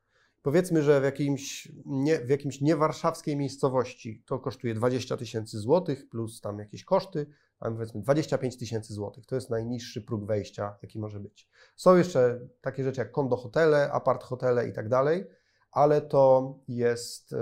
Powiedzmy, 0.43 0.83
że 0.83 1.01
w 1.01 1.05
jakimś, 1.05 1.73
nie, 1.87 2.19
w 2.19 2.29
jakimś 2.29 2.61
niewarszawskiej 2.61 3.37
miejscowości 3.37 4.23
to 4.27 4.39
kosztuje 4.39 4.75
20 4.75 5.17
tysięcy 5.17 5.59
złotych 5.59 6.09
plus 6.09 6.41
tam 6.41 6.59
jakieś 6.59 6.85
koszty, 6.85 7.27
a 7.59 7.71
powiedzmy 7.71 8.01
25 8.01 8.59
tysięcy 8.59 8.95
złotych. 8.95 9.27
To 9.27 9.35
jest 9.35 9.51
najniższy 9.51 10.03
próg 10.03 10.27
wejścia, 10.27 10.77
jaki 10.83 10.99
może 10.99 11.21
być. 11.21 11.49
Są 11.77 11.97
jeszcze 11.97 12.41
takie 12.61 12.85
rzeczy 12.85 13.01
jak 13.01 13.13
kondo 13.13 13.37
hotele, 13.37 13.93
apart 13.93 14.25
hotele 14.25 14.69
i 14.69 14.73
tak 14.73 14.89
dalej, 14.89 15.25
ale 15.73 16.01
to 16.01 16.55
jest, 16.69 17.35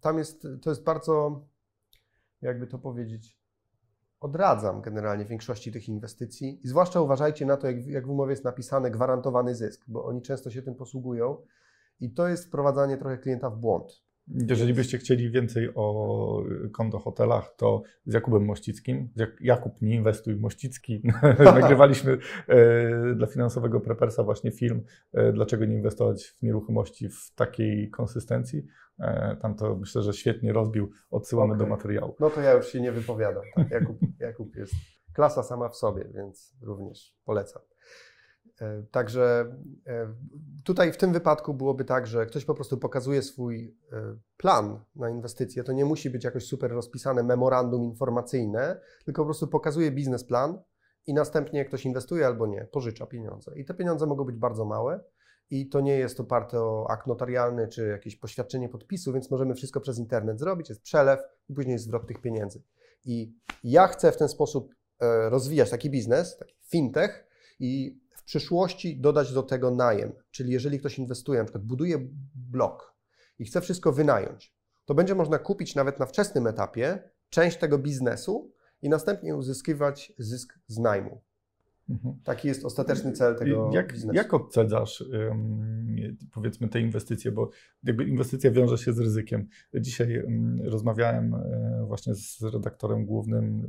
tam 0.00 0.18
jest, 0.18 0.46
to 0.62 0.70
jest 0.70 0.82
bardzo, 0.82 1.44
jakby 2.42 2.66
to 2.66 2.78
powiedzieć, 2.78 3.38
odradzam 4.20 4.82
generalnie 4.82 5.24
większości 5.24 5.72
tych 5.72 5.88
inwestycji 5.88 6.60
i 6.64 6.68
zwłaszcza 6.68 7.00
uważajcie 7.00 7.46
na 7.46 7.56
to, 7.56 7.66
jak, 7.66 7.86
jak 7.86 8.06
w 8.06 8.10
umowie 8.10 8.30
jest 8.32 8.44
napisane 8.44 8.90
gwarantowany 8.90 9.54
zysk, 9.54 9.84
bo 9.88 10.04
oni 10.04 10.22
często 10.22 10.50
się 10.50 10.62
tym 10.62 10.74
posługują 10.74 11.36
i 12.00 12.14
to 12.14 12.28
jest 12.28 12.46
wprowadzanie 12.46 12.96
trochę 12.96 13.18
klienta 13.18 13.50
w 13.50 13.58
błąd. 13.58 14.02
Jeżeli 14.28 14.74
byście 14.74 14.98
chcieli 14.98 15.30
więcej 15.30 15.68
o 15.74 16.44
kondo 16.72 16.98
hotelach, 16.98 17.54
to 17.56 17.82
z 18.06 18.14
Jakubem 18.14 18.44
Mościckim. 18.44 19.08
Jakub, 19.40 19.82
nie 19.82 19.94
inwestuj, 19.94 20.36
Mościcki. 20.36 21.02
Nagrywaliśmy 21.60 22.18
e, 22.48 23.14
dla 23.14 23.26
finansowego 23.26 23.80
prepersa 23.80 24.22
właśnie 24.22 24.50
film, 24.50 24.84
e, 25.12 25.32
dlaczego 25.32 25.64
nie 25.64 25.74
inwestować 25.74 26.24
w 26.24 26.42
nieruchomości 26.42 27.08
w 27.08 27.34
takiej 27.34 27.90
konsystencji. 27.90 28.66
E, 28.98 29.36
tam 29.36 29.54
to 29.54 29.76
myślę, 29.76 30.02
że 30.02 30.12
świetnie 30.12 30.52
rozbił. 30.52 30.90
Odsyłamy 31.10 31.54
okay. 31.54 31.66
do 31.66 31.70
materiału. 31.70 32.16
No 32.20 32.30
to 32.30 32.40
ja 32.40 32.52
już 32.52 32.66
się 32.66 32.80
nie 32.80 32.92
wypowiadam. 32.92 33.42
Tak, 33.54 33.70
Jakub, 33.70 33.96
Jakub 34.18 34.56
jest 34.56 34.74
klasa 35.14 35.42
sama 35.42 35.68
w 35.68 35.76
sobie, 35.76 36.04
więc 36.14 36.56
również 36.62 37.14
polecam. 37.24 37.62
E, 38.62 38.82
także 38.90 39.56
e, 39.86 40.14
tutaj 40.64 40.92
w 40.92 40.96
tym 40.96 41.12
wypadku 41.12 41.54
byłoby 41.54 41.84
tak, 41.84 42.06
że 42.06 42.26
ktoś 42.26 42.44
po 42.44 42.54
prostu 42.54 42.78
pokazuje 42.78 43.22
swój 43.22 43.76
e, 43.92 44.16
plan 44.36 44.80
na 44.96 45.10
inwestycje. 45.10 45.64
To 45.64 45.72
nie 45.72 45.84
musi 45.84 46.10
być 46.10 46.24
jakoś 46.24 46.46
super 46.46 46.70
rozpisane 46.70 47.22
memorandum 47.22 47.84
informacyjne, 47.84 48.80
tylko 49.04 49.22
po 49.22 49.26
prostu 49.26 49.48
pokazuje 49.48 49.90
biznesplan 49.90 50.62
i 51.06 51.14
następnie 51.14 51.64
ktoś 51.64 51.84
inwestuje 51.86 52.26
albo 52.26 52.46
nie, 52.46 52.68
pożycza 52.72 53.06
pieniądze. 53.06 53.52
I 53.56 53.64
te 53.64 53.74
pieniądze 53.74 54.06
mogą 54.06 54.24
być 54.24 54.36
bardzo 54.36 54.64
małe 54.64 55.04
i 55.50 55.68
to 55.68 55.80
nie 55.80 55.98
jest 55.98 56.20
oparte 56.20 56.60
o 56.60 56.86
akt 56.90 57.06
notarialny 57.06 57.68
czy 57.68 57.88
jakieś 57.88 58.16
poświadczenie 58.16 58.68
podpisu, 58.68 59.12
więc 59.12 59.30
możemy 59.30 59.54
wszystko 59.54 59.80
przez 59.80 59.98
internet 59.98 60.38
zrobić, 60.38 60.68
jest 60.68 60.82
przelew 60.82 61.20
i 61.48 61.54
później 61.54 61.72
jest 61.72 61.84
zwrot 61.84 62.06
tych 62.06 62.20
pieniędzy. 62.20 62.62
I 63.04 63.34
ja 63.64 63.86
chcę 63.86 64.12
w 64.12 64.16
ten 64.16 64.28
sposób 64.28 64.74
rozwijać 65.28 65.70
taki 65.70 65.90
biznes, 65.90 66.36
taki 66.36 66.54
fintech 66.70 67.26
i 67.60 68.01
w 68.22 68.24
przyszłości 68.24 69.00
dodać 69.00 69.32
do 69.32 69.42
tego 69.42 69.70
najem. 69.70 70.12
Czyli 70.30 70.52
jeżeli 70.52 70.78
ktoś 70.78 70.98
inwestuje, 70.98 71.38
na 71.38 71.44
przykład 71.44 71.64
buduje 71.64 72.08
blok 72.34 72.94
i 73.38 73.44
chce 73.44 73.60
wszystko 73.60 73.92
wynająć, 73.92 74.54
to 74.84 74.94
będzie 74.94 75.14
można 75.14 75.38
kupić 75.38 75.74
nawet 75.74 75.98
na 75.98 76.06
wczesnym 76.06 76.46
etapie 76.46 77.10
część 77.30 77.56
tego 77.58 77.78
biznesu 77.78 78.52
i 78.82 78.88
następnie 78.88 79.36
uzyskiwać 79.36 80.12
zysk 80.18 80.58
z 80.66 80.78
najmu. 80.78 81.22
Mhm. 81.88 82.14
Taki 82.24 82.48
jest 82.48 82.64
ostateczny 82.64 83.12
cel 83.12 83.36
tego 83.36 83.70
jak, 83.72 83.92
biznesu. 83.92 84.16
Jak 84.16 84.34
oceniasz 84.34 85.04
powiedzmy 86.32 86.68
te 86.68 86.80
inwestycje, 86.80 87.32
bo 87.32 87.50
jakby 87.82 88.04
inwestycja 88.04 88.50
wiąże 88.50 88.78
się 88.78 88.92
z 88.92 88.98
ryzykiem. 88.98 89.48
Dzisiaj 89.74 90.24
rozmawiałem 90.64 91.34
e, 91.34 91.84
właśnie 91.86 92.14
z 92.14 92.42
redaktorem 92.42 93.06
głównym 93.06 93.66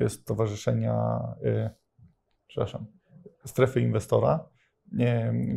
e, 0.00 0.08
Stowarzyszenia, 0.08 1.18
e, 1.44 1.70
przepraszam, 2.46 2.86
strefy 3.46 3.80
inwestora, 3.80 4.48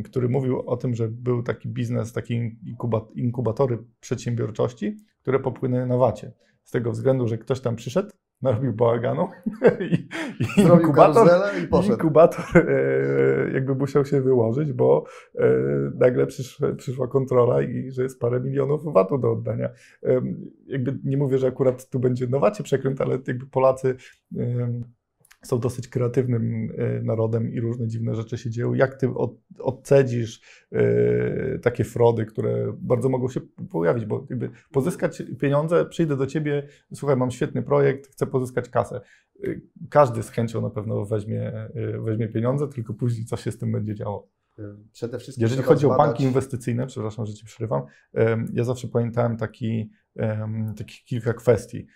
który 0.04 0.28
mówił 0.28 0.60
o 0.60 0.76
tym, 0.76 0.94
że 0.94 1.08
był 1.08 1.42
taki 1.42 1.68
biznes, 1.68 2.12
takie 2.12 2.50
inkubatory 3.14 3.78
przedsiębiorczości, 4.00 4.96
które 5.22 5.40
popłynęły 5.40 5.86
na 5.86 5.96
wacie. 5.96 6.32
Z 6.64 6.70
tego 6.70 6.90
względu, 6.90 7.28
że 7.28 7.38
ktoś 7.38 7.60
tam 7.60 7.76
przyszedł, 7.76 8.10
narobił 8.42 8.72
bałaganu 8.72 9.28
i, 9.90 10.08
i 10.40 10.60
inkubator, 10.60 11.28
i 11.82 11.86
inkubator 11.86 12.44
e, 12.54 13.52
jakby 13.52 13.74
musiał 13.74 14.04
się 14.04 14.20
wyłożyć, 14.20 14.72
bo 14.72 15.04
e, 15.34 15.48
nagle 15.94 16.26
przysz, 16.26 16.58
przyszła 16.76 17.08
kontrola 17.08 17.62
i 17.62 17.90
że 17.90 18.02
jest 18.02 18.20
parę 18.20 18.40
milionów 18.40 18.92
VAT-u 18.92 19.18
do 19.18 19.32
oddania. 19.32 19.68
E, 20.02 20.22
jakby 20.66 20.98
nie 21.04 21.16
mówię, 21.16 21.38
że 21.38 21.46
akurat 21.46 21.90
tu 21.90 21.98
będzie 21.98 22.26
na 22.26 22.38
wacie 22.38 22.62
przekręt, 22.62 23.00
ale 23.00 23.18
jakby 23.26 23.46
Polacy 23.46 23.96
są 25.42 25.60
dosyć 25.60 25.88
kreatywnym 25.88 26.72
e, 26.78 27.02
narodem 27.02 27.52
i 27.52 27.60
różne 27.60 27.88
dziwne 27.88 28.14
rzeczy 28.14 28.38
się 28.38 28.50
dzieją. 28.50 28.74
Jak 28.74 28.94
ty 28.94 29.08
odcedzisz 29.58 30.40
e, 30.72 31.58
takie 31.58 31.84
frody, 31.84 32.26
które 32.26 32.72
bardzo 32.78 33.08
mogą 33.08 33.28
się 33.28 33.40
pojawić, 33.70 34.04
bo 34.06 34.26
jakby 34.30 34.50
pozyskać 34.72 35.22
pieniądze, 35.40 35.86
przyjdę 35.86 36.16
do 36.16 36.26
ciebie, 36.26 36.68
słuchaj, 36.94 37.16
mam 37.16 37.30
świetny 37.30 37.62
projekt, 37.62 38.06
chcę 38.12 38.26
pozyskać 38.26 38.68
kasę. 38.68 39.00
E, 39.44 39.48
każdy 39.90 40.22
z 40.22 40.30
chęcią 40.30 40.60
na 40.60 40.70
pewno 40.70 41.04
weźmie, 41.04 41.52
weźmie 41.98 42.28
pieniądze, 42.28 42.68
tylko 42.68 42.94
później 42.94 43.24
co 43.26 43.36
się 43.36 43.52
z 43.52 43.58
tym 43.58 43.72
będzie 43.72 43.94
działo. 43.94 44.39
Przede 44.92 45.18
wszystkim 45.18 45.42
Jeżeli 45.42 45.62
chodzi 45.62 45.80
zbadać... 45.80 46.00
o 46.00 46.04
banki 46.04 46.24
inwestycyjne, 46.24 46.86
przepraszam, 46.86 47.26
że 47.26 47.34
ci 47.34 47.44
przerywam, 47.44 47.82
ja 48.52 48.64
zawsze 48.64 48.88
pamiętałem 48.88 49.36
taki, 49.36 49.90
takich 50.76 51.04
kilka 51.04 51.34
kwestii. 51.34 51.86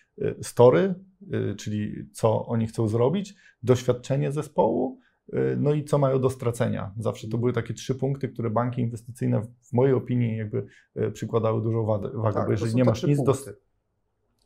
Story, 0.42 0.94
Y, 1.32 1.54
czyli 1.56 2.08
co 2.12 2.46
oni 2.46 2.66
chcą 2.66 2.88
zrobić, 2.88 3.34
doświadczenie 3.62 4.32
zespołu 4.32 5.00
y, 5.34 5.56
no 5.58 5.72
i 5.72 5.84
co 5.84 5.98
mają 5.98 6.20
do 6.20 6.30
stracenia. 6.30 6.92
Zawsze 6.98 7.28
to 7.28 7.38
były 7.38 7.52
takie 7.52 7.74
trzy 7.74 7.94
punkty, 7.94 8.28
które 8.28 8.50
banki 8.50 8.82
inwestycyjne 8.82 9.42
w 9.42 9.72
mojej 9.72 9.94
opinii 9.94 10.36
jakby 10.36 10.66
y, 10.96 11.10
przykładały 11.10 11.62
dużą 11.62 11.84
wagę, 11.84 12.10
Tak, 12.34 12.46
bo 12.46 12.50
jeżeli 12.50 12.74
nie 12.74 12.84
masz 12.84 13.02
nic 13.02 13.22
do... 13.22 13.32
punkty. 13.32 13.56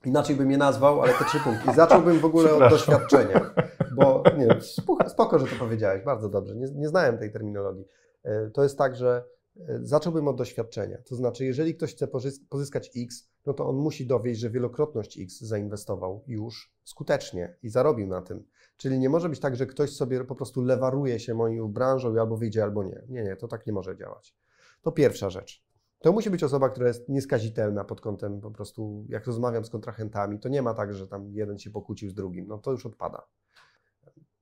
Inaczej 0.04 0.36
bym 0.36 0.50
je 0.50 0.58
nazwał, 0.58 1.02
ale 1.02 1.12
te 1.14 1.24
trzy 1.24 1.40
punkty. 1.40 1.70
I 1.70 1.74
zacząłbym 1.74 2.18
w 2.18 2.24
ogóle 2.24 2.54
od 2.56 2.70
doświadczenia, 2.70 3.40
bo 3.98 4.22
nie, 4.38 4.48
spoko, 5.08 5.38
że 5.38 5.46
to 5.46 5.56
powiedziałeś, 5.58 6.04
bardzo 6.04 6.28
dobrze, 6.28 6.56
nie, 6.56 6.66
nie 6.74 6.88
znałem 6.88 7.18
tej 7.18 7.32
terminologii. 7.32 7.84
E, 8.24 8.50
To 8.50 8.62
jest 8.62 8.78
tak, 8.78 8.96
że 8.96 9.24
e, 9.68 9.78
zacząłbym 9.82 10.28
od 10.28 10.36
doświadczenia. 10.36 10.98
To 11.08 11.16
znaczy, 11.16 11.44
jeżeli 11.44 11.74
ktoś 11.74 11.94
chce 11.94 12.08
pozyskać 12.48 12.90
X, 12.96 13.28
no 13.46 13.54
to 13.54 13.68
on 13.68 13.76
musi 13.76 14.06
dowieść, 14.06 14.40
że 14.40 14.50
wielokrotność 14.50 15.18
X 15.18 15.40
zainwestował 15.40 16.24
już 16.26 16.72
skutecznie 16.84 17.56
i 17.62 17.68
zarobił 17.68 18.06
na 18.06 18.22
tym. 18.22 18.44
Czyli 18.76 18.98
nie 18.98 19.08
może 19.08 19.28
być 19.28 19.40
tak, 19.40 19.56
że 19.56 19.66
ktoś 19.66 19.96
sobie 19.96 20.24
po 20.24 20.34
prostu 20.34 20.62
lewaruje 20.62 21.20
się 21.20 21.34
moją 21.34 21.72
branżą 21.72 22.14
i 22.14 22.18
albo 22.18 22.36
wyjdzie, 22.36 22.62
albo 22.62 22.84
nie. 22.84 23.02
Nie, 23.08 23.24
nie, 23.24 23.36
to 23.36 23.48
tak 23.48 23.66
nie 23.66 23.72
może 23.72 23.96
działać. 23.96 24.36
To 24.82 24.92
pierwsza 24.92 25.30
rzecz. 25.30 25.68
To 26.00 26.12
musi 26.12 26.30
być 26.30 26.44
osoba, 26.44 26.68
która 26.68 26.88
jest 26.88 27.08
nieskazitelna 27.08 27.84
pod 27.84 28.00
kątem 28.00 28.40
po 28.40 28.50
prostu, 28.50 29.04
jak 29.08 29.26
rozmawiam 29.26 29.64
z 29.64 29.70
kontrahentami, 29.70 30.40
to 30.40 30.48
nie 30.48 30.62
ma 30.62 30.74
tak, 30.74 30.94
że 30.94 31.08
tam 31.08 31.32
jeden 31.32 31.58
się 31.58 31.70
pokłócił 31.70 32.10
z 32.10 32.14
drugim, 32.14 32.46
no 32.48 32.58
to 32.58 32.72
już 32.72 32.86
odpada. 32.86 33.26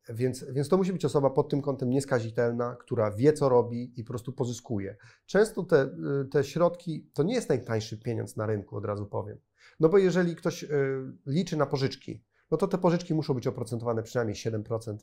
Więc, 0.09 0.45
więc 0.53 0.69
to 0.69 0.77
musi 0.77 0.93
być 0.93 1.05
osoba 1.05 1.31
pod 1.31 1.49
tym 1.49 1.63
kątem 1.63 1.91
nieskazitelna, 1.91 2.77
która 2.81 3.11
wie, 3.11 3.33
co 3.33 3.49
robi 3.49 4.01
i 4.01 4.05
po 4.05 4.09
prostu 4.09 4.33
pozyskuje. 4.33 4.97
Często 5.27 5.63
te, 5.63 5.83
y, 6.23 6.25
te 6.31 6.45
środki 6.45 7.11
to 7.15 7.23
nie 7.23 7.35
jest 7.35 7.49
najtańszy 7.49 7.99
pieniądz 7.99 8.37
na 8.37 8.47
rynku, 8.47 8.77
od 8.77 8.85
razu 8.85 9.07
powiem. 9.07 9.39
No 9.81 9.89
bo 9.89 9.99
jeżeli 9.99 10.37
ktoś 10.37 10.63
y, 10.63 10.69
liczy 11.27 11.57
na 11.57 11.67
pożyczki, 11.67 12.25
no 12.51 12.57
to 12.57 12.69
te 12.69 12.79
pożyczki 12.79 13.15
muszą 13.15 13.35
być 13.35 13.47
oprocentowane 13.47 14.03
przynajmniej 14.03 14.37
7%. 14.37 14.97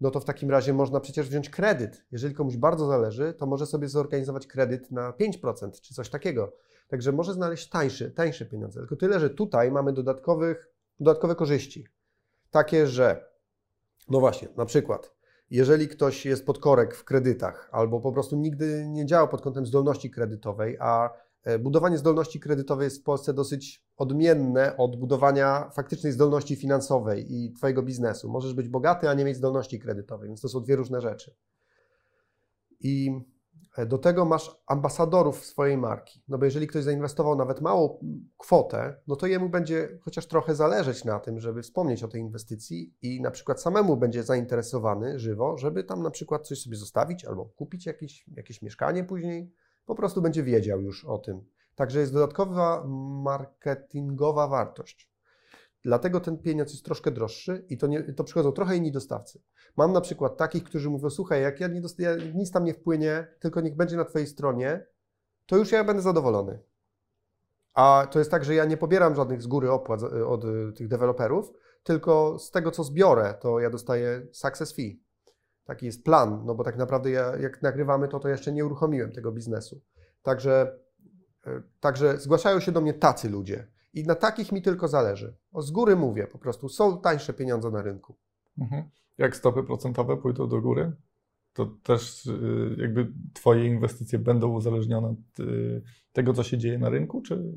No 0.00 0.10
to 0.10 0.20
w 0.20 0.24
takim 0.24 0.50
razie 0.50 0.72
można 0.72 1.00
przecież 1.00 1.28
wziąć 1.28 1.50
kredyt. 1.50 2.04
Jeżeli 2.10 2.34
komuś 2.34 2.56
bardzo 2.56 2.86
zależy, 2.86 3.34
to 3.34 3.46
może 3.46 3.66
sobie 3.66 3.88
zorganizować 3.88 4.46
kredyt 4.46 4.90
na 4.90 5.12
5% 5.12 5.80
czy 5.80 5.94
coś 5.94 6.10
takiego. 6.10 6.56
Także 6.88 7.12
może 7.12 7.32
znaleźć 7.32 7.68
tańsze, 7.68 8.10
tańsze 8.10 8.46
pieniądze. 8.46 8.80
Tylko 8.80 8.96
tyle, 8.96 9.20
że 9.20 9.30
tutaj 9.30 9.72
mamy 9.72 9.92
dodatkowych, 9.92 10.70
dodatkowe 11.00 11.34
korzyści. 11.34 11.86
Takie, 12.50 12.86
że 12.86 13.33
no 14.08 14.20
właśnie, 14.20 14.48
na 14.56 14.64
przykład, 14.64 15.14
jeżeli 15.50 15.88
ktoś 15.88 16.26
jest 16.26 16.46
pod 16.46 16.58
korek 16.58 16.94
w 16.94 17.04
kredytach 17.04 17.68
albo 17.72 18.00
po 18.00 18.12
prostu 18.12 18.36
nigdy 18.36 18.86
nie 18.88 19.06
działał 19.06 19.28
pod 19.28 19.40
kątem 19.40 19.66
zdolności 19.66 20.10
kredytowej, 20.10 20.76
a 20.80 21.10
e, 21.44 21.58
budowanie 21.58 21.98
zdolności 21.98 22.40
kredytowej 22.40 22.84
jest 22.84 23.00
w 23.00 23.02
Polsce 23.02 23.34
dosyć 23.34 23.84
odmienne 23.96 24.76
od 24.76 24.96
budowania 24.96 25.70
faktycznej 25.70 26.12
zdolności 26.12 26.56
finansowej 26.56 27.34
i 27.34 27.52
Twojego 27.52 27.82
biznesu. 27.82 28.28
Możesz 28.28 28.54
być 28.54 28.68
bogaty, 28.68 29.08
a 29.08 29.14
nie 29.14 29.24
mieć 29.24 29.36
zdolności 29.36 29.78
kredytowej, 29.78 30.28
więc 30.28 30.40
to 30.40 30.48
są 30.48 30.60
dwie 30.60 30.76
różne 30.76 31.00
rzeczy. 31.00 31.34
I 32.80 33.20
do 33.86 33.98
tego 33.98 34.24
masz 34.24 34.56
ambasadorów 34.66 35.44
swojej 35.44 35.78
marki. 35.78 36.22
No 36.28 36.38
bo 36.38 36.44
jeżeli 36.44 36.66
ktoś 36.66 36.84
zainwestował 36.84 37.36
nawet 37.36 37.60
małą 37.60 37.98
kwotę, 38.38 38.96
no 39.06 39.16
to 39.16 39.26
jemu 39.26 39.48
będzie 39.48 39.98
chociaż 40.02 40.26
trochę 40.26 40.54
zależeć 40.54 41.04
na 41.04 41.20
tym, 41.20 41.40
żeby 41.40 41.62
wspomnieć 41.62 42.02
o 42.02 42.08
tej 42.08 42.20
inwestycji 42.20 42.94
i 43.02 43.20
na 43.20 43.30
przykład 43.30 43.62
samemu 43.62 43.96
będzie 43.96 44.22
zainteresowany 44.22 45.18
żywo, 45.18 45.58
żeby 45.58 45.84
tam 45.84 46.02
na 46.02 46.10
przykład 46.10 46.46
coś 46.46 46.62
sobie 46.62 46.76
zostawić 46.76 47.24
albo 47.24 47.44
kupić 47.44 47.86
jakieś, 47.86 48.28
jakieś 48.28 48.62
mieszkanie 48.62 49.04
później. 49.04 49.52
Po 49.86 49.94
prostu 49.94 50.22
będzie 50.22 50.42
wiedział 50.42 50.80
już 50.80 51.04
o 51.04 51.18
tym. 51.18 51.44
Także 51.74 52.00
jest 52.00 52.12
dodatkowa 52.12 52.84
marketingowa 53.24 54.48
wartość. 54.48 55.13
Dlatego 55.84 56.20
ten 56.20 56.38
pieniądz 56.38 56.72
jest 56.72 56.84
troszkę 56.84 57.10
droższy 57.10 57.64
i 57.68 57.78
to, 57.78 57.86
nie, 57.86 58.02
to 58.02 58.24
przychodzą 58.24 58.52
trochę 58.52 58.76
inni 58.76 58.92
dostawcy. 58.92 59.42
Mam 59.76 59.92
na 59.92 60.00
przykład 60.00 60.36
takich, 60.36 60.64
którzy 60.64 60.90
mówią, 60.90 61.10
słuchaj, 61.10 61.42
jak 61.42 61.60
ja, 61.60 61.68
nie 61.68 61.80
dost, 61.80 61.98
ja 61.98 62.10
nic 62.34 62.50
tam 62.50 62.64
nie 62.64 62.74
wpłynie, 62.74 63.26
tylko 63.40 63.60
niech 63.60 63.76
będzie 63.76 63.96
na 63.96 64.04
Twojej 64.04 64.26
stronie, 64.26 64.86
to 65.46 65.56
już 65.56 65.72
ja 65.72 65.84
będę 65.84 66.02
zadowolony. 66.02 66.58
A 67.74 68.06
to 68.10 68.18
jest 68.18 68.30
tak, 68.30 68.44
że 68.44 68.54
ja 68.54 68.64
nie 68.64 68.76
pobieram 68.76 69.14
żadnych 69.14 69.42
z 69.42 69.46
góry 69.46 69.70
opłat 69.70 70.00
z- 70.00 70.04
od 70.04 70.44
y, 70.44 70.72
tych 70.76 70.88
deweloperów, 70.88 71.52
tylko 71.82 72.38
z 72.38 72.50
tego, 72.50 72.70
co 72.70 72.84
zbiorę, 72.84 73.34
to 73.40 73.60
ja 73.60 73.70
dostaję 73.70 74.26
success 74.32 74.72
fee. 74.74 75.00
Taki 75.64 75.86
jest 75.86 76.04
plan, 76.04 76.42
no 76.44 76.54
bo 76.54 76.64
tak 76.64 76.76
naprawdę 76.76 77.10
ja, 77.10 77.36
jak 77.36 77.62
nagrywamy 77.62 78.08
to, 78.08 78.20
to 78.20 78.28
jeszcze 78.28 78.52
nie 78.52 78.64
uruchomiłem 78.66 79.12
tego 79.12 79.32
biznesu. 79.32 79.80
Także, 80.22 80.78
y, 81.46 81.62
także 81.80 82.18
zgłaszają 82.18 82.60
się 82.60 82.72
do 82.72 82.80
mnie 82.80 82.94
tacy 82.94 83.30
ludzie 83.30 83.73
i 83.94 84.04
na 84.04 84.14
takich 84.14 84.52
mi 84.52 84.62
tylko 84.62 84.88
zależy. 84.88 85.36
O, 85.52 85.62
z 85.62 85.70
góry 85.70 85.96
mówię 85.96 86.26
po 86.26 86.38
prostu, 86.38 86.68
są 86.68 87.00
tańsze 87.00 87.32
pieniądze 87.32 87.70
na 87.70 87.82
rynku. 87.82 88.16
Mhm. 88.58 88.90
Jak 89.18 89.36
stopy 89.36 89.62
procentowe 89.62 90.16
pójdą 90.16 90.48
do 90.48 90.60
góry, 90.60 90.92
to 91.52 91.66
też 91.66 92.26
y, 92.26 92.76
jakby 92.78 93.12
Twoje 93.34 93.66
inwestycje 93.66 94.18
będą 94.18 94.52
uzależnione 94.52 95.08
od 95.08 95.40
y, 95.40 95.82
tego, 96.12 96.32
co 96.32 96.42
się 96.42 96.58
dzieje 96.58 96.78
na 96.78 96.88
rynku, 96.88 97.22
czy... 97.22 97.52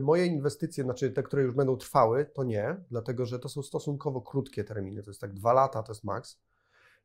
Moje 0.00 0.26
inwestycje, 0.26 0.84
znaczy 0.84 1.10
te, 1.10 1.22
które 1.22 1.42
już 1.42 1.54
będą 1.54 1.76
trwały, 1.76 2.26
to 2.34 2.44
nie, 2.44 2.76
dlatego 2.90 3.26
że 3.26 3.38
to 3.38 3.48
są 3.48 3.62
stosunkowo 3.62 4.20
krótkie 4.20 4.64
terminy, 4.64 5.02
to 5.02 5.10
jest 5.10 5.20
tak 5.20 5.32
dwa 5.32 5.52
lata, 5.52 5.82
to 5.82 5.92
jest 5.92 6.04
maks. 6.04 6.40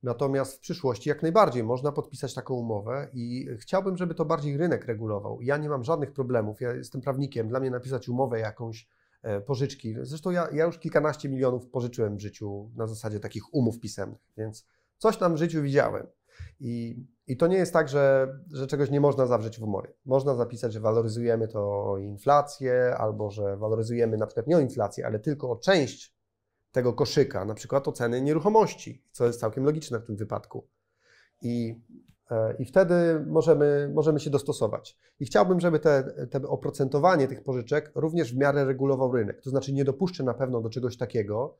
Natomiast 0.03 0.57
w 0.57 0.59
przyszłości 0.59 1.09
jak 1.09 1.21
najbardziej 1.21 1.63
można 1.63 1.91
podpisać 1.91 2.33
taką 2.33 2.53
umowę 2.53 3.07
i 3.13 3.47
chciałbym, 3.59 3.97
żeby 3.97 4.15
to 4.15 4.25
bardziej 4.25 4.57
rynek 4.57 4.85
regulował. 4.85 5.41
Ja 5.41 5.57
nie 5.57 5.69
mam 5.69 5.83
żadnych 5.83 6.13
problemów, 6.13 6.61
ja 6.61 6.73
jestem 6.73 7.01
prawnikiem, 7.01 7.47
dla 7.47 7.59
mnie 7.59 7.71
napisać 7.71 8.09
umowę 8.09 8.39
jakąś, 8.39 8.87
e, 9.23 9.41
pożyczki. 9.41 9.95
Zresztą 10.01 10.31
ja, 10.31 10.47
ja 10.53 10.65
już 10.65 10.79
kilkanaście 10.79 11.29
milionów 11.29 11.67
pożyczyłem 11.67 12.17
w 12.17 12.21
życiu 12.21 12.71
na 12.75 12.87
zasadzie 12.87 13.19
takich 13.19 13.53
umów 13.53 13.79
pisemnych, 13.79 14.21
więc 14.37 14.67
coś 14.97 15.17
tam 15.17 15.33
w 15.33 15.37
życiu 15.37 15.61
widziałem. 15.61 16.07
I, 16.59 17.05
i 17.27 17.37
to 17.37 17.47
nie 17.47 17.57
jest 17.57 17.73
tak, 17.73 17.89
że, 17.89 18.27
że 18.53 18.67
czegoś 18.67 18.89
nie 18.89 19.01
można 19.01 19.25
zawrzeć 19.25 19.59
w 19.59 19.63
umowie. 19.63 19.93
Można 20.05 20.35
zapisać, 20.35 20.73
że 20.73 20.79
waloryzujemy 20.79 21.47
to 21.47 21.95
inflację, 21.97 22.95
albo 22.97 23.31
że 23.31 23.57
waloryzujemy 23.57 24.17
na 24.17 24.27
przykład 24.27 24.47
nie 24.47 24.57
o 24.57 24.59
inflację, 24.59 25.05
ale 25.05 25.19
tylko 25.19 25.51
o 25.51 25.55
część 25.55 26.20
tego 26.71 26.93
koszyka, 26.93 27.45
na 27.45 27.53
przykład 27.53 27.87
o 27.87 27.91
ceny 27.91 28.21
nieruchomości, 28.21 29.03
co 29.11 29.25
jest 29.25 29.39
całkiem 29.39 29.63
logiczne 29.63 29.99
w 29.99 30.05
tym 30.05 30.15
wypadku. 30.15 30.67
I, 31.41 31.75
e, 32.31 32.55
i 32.59 32.65
wtedy 32.65 33.25
możemy, 33.27 33.91
możemy 33.93 34.19
się 34.19 34.29
dostosować. 34.29 34.97
I 35.19 35.25
chciałbym, 35.25 35.59
żeby 35.59 35.79
te, 35.79 36.27
te 36.31 36.41
oprocentowanie 36.47 37.27
tych 37.27 37.43
pożyczek 37.43 37.91
również 37.95 38.33
w 38.33 38.37
miarę 38.37 38.65
regulował 38.65 39.11
rynek. 39.11 39.41
To 39.41 39.49
znaczy 39.49 39.73
nie 39.73 39.85
dopuszczę 39.85 40.23
na 40.23 40.33
pewno 40.33 40.61
do 40.61 40.69
czegoś 40.69 40.97
takiego, 40.97 41.57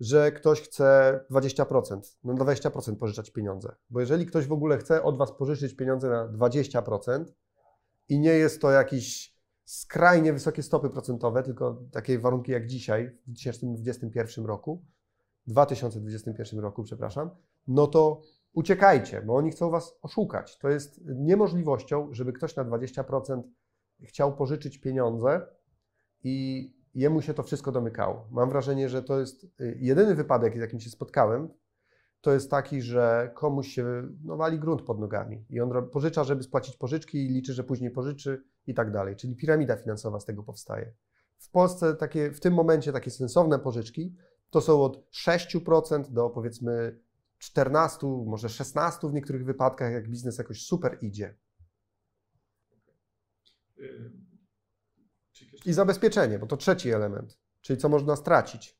że 0.00 0.32
ktoś 0.32 0.60
chce 0.60 1.20
20%, 1.30 2.00
no 2.24 2.34
20% 2.34 2.96
pożyczać 2.96 3.30
pieniądze. 3.30 3.74
Bo 3.90 4.00
jeżeli 4.00 4.26
ktoś 4.26 4.46
w 4.46 4.52
ogóle 4.52 4.78
chce 4.78 5.02
od 5.02 5.18
Was 5.18 5.32
pożyczyć 5.32 5.76
pieniądze 5.76 6.08
na 6.08 6.28
20% 6.28 7.24
i 8.08 8.20
nie 8.20 8.32
jest 8.32 8.60
to 8.60 8.70
jakiś 8.70 9.37
skrajnie 9.68 10.32
wysokie 10.32 10.62
stopy 10.62 10.90
procentowe, 10.90 11.42
tylko 11.42 11.82
takie 11.92 12.18
warunki 12.18 12.52
jak 12.52 12.66
dzisiaj, 12.66 13.10
w 13.26 13.30
2021 13.30 14.46
roku, 14.46 14.84
2021 15.46 16.60
roku, 16.60 16.82
przepraszam, 16.82 17.30
no 17.66 17.86
to 17.86 18.22
uciekajcie, 18.52 19.22
bo 19.22 19.36
oni 19.36 19.50
chcą 19.50 19.70
Was 19.70 19.98
oszukać. 20.02 20.58
To 20.58 20.68
jest 20.68 21.00
niemożliwością, 21.04 22.08
żeby 22.12 22.32
ktoś 22.32 22.56
na 22.56 22.64
20% 22.64 23.42
chciał 24.00 24.36
pożyczyć 24.36 24.78
pieniądze 24.78 25.46
i 26.24 26.66
jemu 26.94 27.22
się 27.22 27.34
to 27.34 27.42
wszystko 27.42 27.72
domykało. 27.72 28.28
Mam 28.30 28.48
wrażenie, 28.48 28.88
że 28.88 29.02
to 29.02 29.20
jest 29.20 29.44
y, 29.44 29.78
jedyny 29.80 30.14
wypadek, 30.14 30.56
z 30.56 30.60
jakim 30.60 30.80
się 30.80 30.90
spotkałem, 30.90 31.48
to 32.20 32.32
jest 32.32 32.50
taki, 32.50 32.82
że 32.82 33.30
komuś 33.34 33.68
się 33.68 34.08
no, 34.24 34.36
wali 34.36 34.58
grunt 34.58 34.82
pod 34.82 35.00
nogami 35.00 35.44
i 35.50 35.60
on 35.60 35.90
pożycza, 35.90 36.24
żeby 36.24 36.42
spłacić 36.42 36.76
pożyczki 36.76 37.26
i 37.26 37.28
liczy, 37.28 37.54
że 37.54 37.64
później 37.64 37.90
pożyczy 37.90 38.42
i 38.66 38.74
tak 38.74 38.92
dalej. 38.92 39.16
Czyli 39.16 39.36
piramida 39.36 39.76
finansowa 39.76 40.20
z 40.20 40.24
tego 40.24 40.42
powstaje. 40.42 40.92
W 41.38 41.50
Polsce 41.50 41.94
takie, 41.94 42.30
w 42.30 42.40
tym 42.40 42.54
momencie 42.54 42.92
takie 42.92 43.10
sensowne 43.10 43.58
pożyczki 43.58 44.16
to 44.50 44.60
są 44.60 44.82
od 44.82 45.10
6% 45.10 46.12
do 46.12 46.30
powiedzmy 46.30 47.00
14, 47.38 48.06
może 48.06 48.48
16 48.48 49.08
w 49.08 49.12
niektórych 49.12 49.44
wypadkach, 49.44 49.92
jak 49.92 50.08
biznes 50.08 50.38
jakoś 50.38 50.62
super 50.62 50.98
idzie. 51.00 51.34
I 55.66 55.72
zabezpieczenie, 55.72 56.38
bo 56.38 56.46
to 56.46 56.56
trzeci 56.56 56.90
element, 56.90 57.38
czyli 57.60 57.78
co 57.78 57.88
można 57.88 58.16
stracić. 58.16 58.77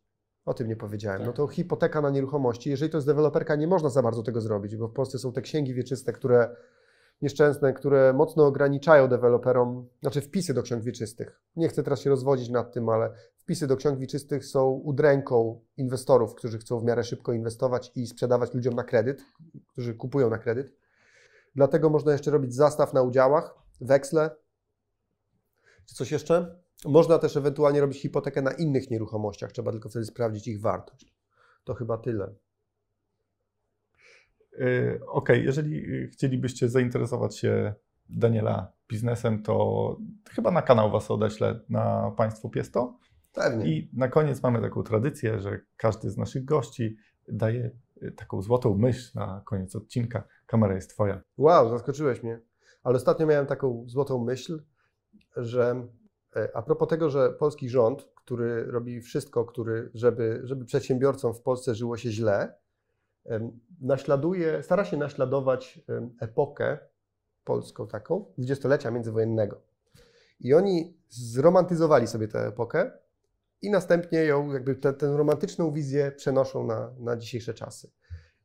O 0.48 0.54
tym 0.54 0.68
nie 0.68 0.76
powiedziałem. 0.76 1.18
Tak. 1.18 1.26
No 1.26 1.32
to 1.32 1.46
hipoteka 1.46 2.00
na 2.00 2.10
nieruchomości. 2.10 2.70
Jeżeli 2.70 2.90
to 2.90 2.98
jest 2.98 3.06
deweloperka, 3.06 3.56
nie 3.56 3.66
można 3.66 3.88
za 3.88 4.02
bardzo 4.02 4.22
tego 4.22 4.40
zrobić, 4.40 4.76
bo 4.76 4.88
w 4.88 4.92
Polsce 4.92 5.18
są 5.18 5.32
te 5.32 5.42
księgi 5.42 5.74
wieczyste, 5.74 6.12
które 6.12 6.56
nieszczęsne, 7.22 7.72
które 7.72 8.12
mocno 8.12 8.46
ograniczają 8.46 9.08
deweloperom, 9.08 9.88
znaczy 10.00 10.20
wpisy 10.20 10.54
do 10.54 10.62
ksiąg 10.62 10.82
wieczystych. 10.82 11.40
Nie 11.56 11.68
chcę 11.68 11.82
teraz 11.82 12.00
się 12.00 12.10
rozwodzić 12.10 12.48
nad 12.48 12.72
tym, 12.72 12.88
ale 12.88 13.10
wpisy 13.36 13.66
do 13.66 13.76
ksiąg 13.76 13.98
wieczystych 13.98 14.44
są 14.44 14.70
udręką 14.70 15.60
inwestorów, 15.76 16.34
którzy 16.34 16.58
chcą 16.58 16.80
w 16.80 16.84
miarę 16.84 17.04
szybko 17.04 17.32
inwestować 17.32 17.92
i 17.94 18.06
sprzedawać 18.06 18.54
ludziom 18.54 18.74
na 18.74 18.84
kredyt, 18.84 19.22
którzy 19.72 19.94
kupują 19.94 20.30
na 20.30 20.38
kredyt. 20.38 20.72
Dlatego 21.54 21.90
można 21.90 22.12
jeszcze 22.12 22.30
robić 22.30 22.54
zastaw 22.54 22.92
na 22.94 23.02
udziałach, 23.02 23.54
weksle. 23.80 24.30
Czy 25.86 25.94
coś 25.94 26.12
jeszcze? 26.12 26.58
Można 26.84 27.18
też 27.18 27.36
ewentualnie 27.36 27.80
robić 27.80 28.02
hipotekę 28.02 28.42
na 28.42 28.52
innych 28.52 28.90
nieruchomościach, 28.90 29.52
trzeba 29.52 29.72
tylko 29.72 29.88
wtedy 29.88 30.04
sprawdzić 30.04 30.48
ich 30.48 30.60
wartość. 30.60 31.14
To 31.64 31.74
chyba 31.74 31.98
tyle. 31.98 32.34
Y, 34.60 35.00
OK, 35.06 35.28
jeżeli 35.28 35.76
y, 35.76 36.08
chcielibyście 36.08 36.68
zainteresować 36.68 37.38
się 37.38 37.74
Daniela 38.08 38.72
biznesem, 38.88 39.42
to 39.42 39.96
chyba 40.30 40.50
na 40.50 40.62
kanał 40.62 40.90
Was 40.90 41.10
odeślę 41.10 41.60
na 41.68 42.10
Państwu 42.16 42.50
Piesto. 42.50 42.98
Pewnie. 43.32 43.66
I 43.66 43.90
na 43.92 44.08
koniec 44.08 44.42
mamy 44.42 44.60
taką 44.60 44.82
tradycję, 44.82 45.40
że 45.40 45.60
każdy 45.76 46.10
z 46.10 46.16
naszych 46.16 46.44
gości 46.44 46.96
daje 47.28 47.70
y, 48.02 48.12
taką 48.12 48.42
złotą 48.42 48.74
myśl 48.74 49.18
na 49.18 49.42
koniec 49.44 49.76
odcinka. 49.76 50.24
Kamera 50.46 50.74
jest 50.74 50.90
Twoja. 50.90 51.20
Wow, 51.36 51.68
zaskoczyłeś 51.68 52.22
mnie. 52.22 52.40
Ale 52.82 52.96
ostatnio 52.96 53.26
miałem 53.26 53.46
taką 53.46 53.84
złotą 53.86 54.24
myśl, 54.24 54.62
że 55.36 55.86
a 56.54 56.62
propos 56.62 56.88
tego, 56.88 57.10
że 57.10 57.30
polski 57.32 57.68
rząd, 57.68 58.08
który 58.14 58.64
robi 58.64 59.00
wszystko, 59.00 59.44
który, 59.44 59.90
żeby, 59.94 60.40
żeby 60.44 60.64
przedsiębiorcom 60.64 61.34
w 61.34 61.40
Polsce 61.40 61.74
żyło 61.74 61.96
się 61.96 62.10
źle, 62.10 62.54
naśladuje, 63.80 64.62
stara 64.62 64.84
się 64.84 64.96
naśladować 64.96 65.80
epokę 66.20 66.78
polską 67.44 67.88
taką, 67.88 68.24
dwudziestolecia 68.36 68.90
międzywojennego. 68.90 69.60
I 70.40 70.54
oni 70.54 70.96
zromantyzowali 71.08 72.06
sobie 72.06 72.28
tę 72.28 72.46
epokę 72.46 72.90
i 73.62 73.70
następnie 73.70 74.18
ją, 74.24 74.52
jakby 74.52 74.74
tę, 74.74 74.92
tę 74.92 75.16
romantyczną 75.16 75.72
wizję 75.72 76.12
przenoszą 76.12 76.66
na, 76.66 76.94
na 76.98 77.16
dzisiejsze 77.16 77.54
czasy. 77.54 77.90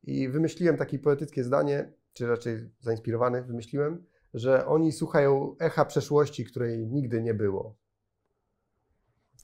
I 0.03 0.29
wymyśliłem 0.29 0.77
takie 0.77 0.99
poetyckie 0.99 1.43
zdanie, 1.43 1.93
czy 2.13 2.27
raczej 2.27 2.69
zainspirowany 2.79 3.43
wymyśliłem, 3.43 4.05
że 4.33 4.65
oni 4.65 4.91
słuchają 4.91 5.55
echa 5.59 5.85
przeszłości, 5.85 6.45
której 6.45 6.87
nigdy 6.87 7.21
nie 7.21 7.33
było. 7.33 7.75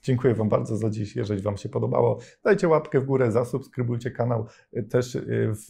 Dziękuję 0.01 0.33
Wam 0.35 0.49
bardzo 0.49 0.77
za 0.77 0.89
dziś. 0.89 1.15
Jeżeli 1.15 1.41
Wam 1.41 1.57
się 1.57 1.69
podobało, 1.69 2.19
dajcie 2.43 2.67
łapkę 2.67 2.99
w 2.99 3.05
górę, 3.05 3.31
zasubskrybujcie 3.31 4.11
kanał. 4.11 4.45
Też 4.89 5.15
y, 5.15 5.51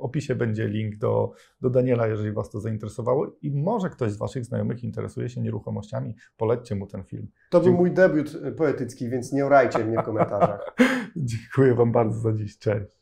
opisie 0.00 0.34
będzie 0.34 0.68
link 0.68 0.96
do, 0.96 1.32
do 1.60 1.70
Daniela, 1.70 2.06
jeżeli 2.06 2.32
Was 2.32 2.50
to 2.50 2.60
zainteresowało. 2.60 3.36
I 3.42 3.50
może 3.50 3.90
ktoś 3.90 4.12
z 4.12 4.16
Waszych 4.16 4.44
znajomych 4.44 4.84
interesuje 4.84 5.28
się 5.28 5.40
nieruchomościami, 5.40 6.14
polećcie 6.36 6.74
mu 6.74 6.86
ten 6.86 7.04
film. 7.04 7.28
To 7.50 7.60
był 7.60 7.72
mój 7.72 7.90
debiut 7.90 8.38
poetycki, 8.56 9.08
więc 9.08 9.32
nie 9.32 9.46
orajcie 9.46 9.84
mnie 9.84 9.98
w 9.98 10.02
komentarzach. 10.02 10.74
Dziękuję 11.16 11.74
Wam 11.74 11.92
bardzo 11.92 12.20
za 12.20 12.32
dziś. 12.32 12.58
Cześć. 12.58 12.95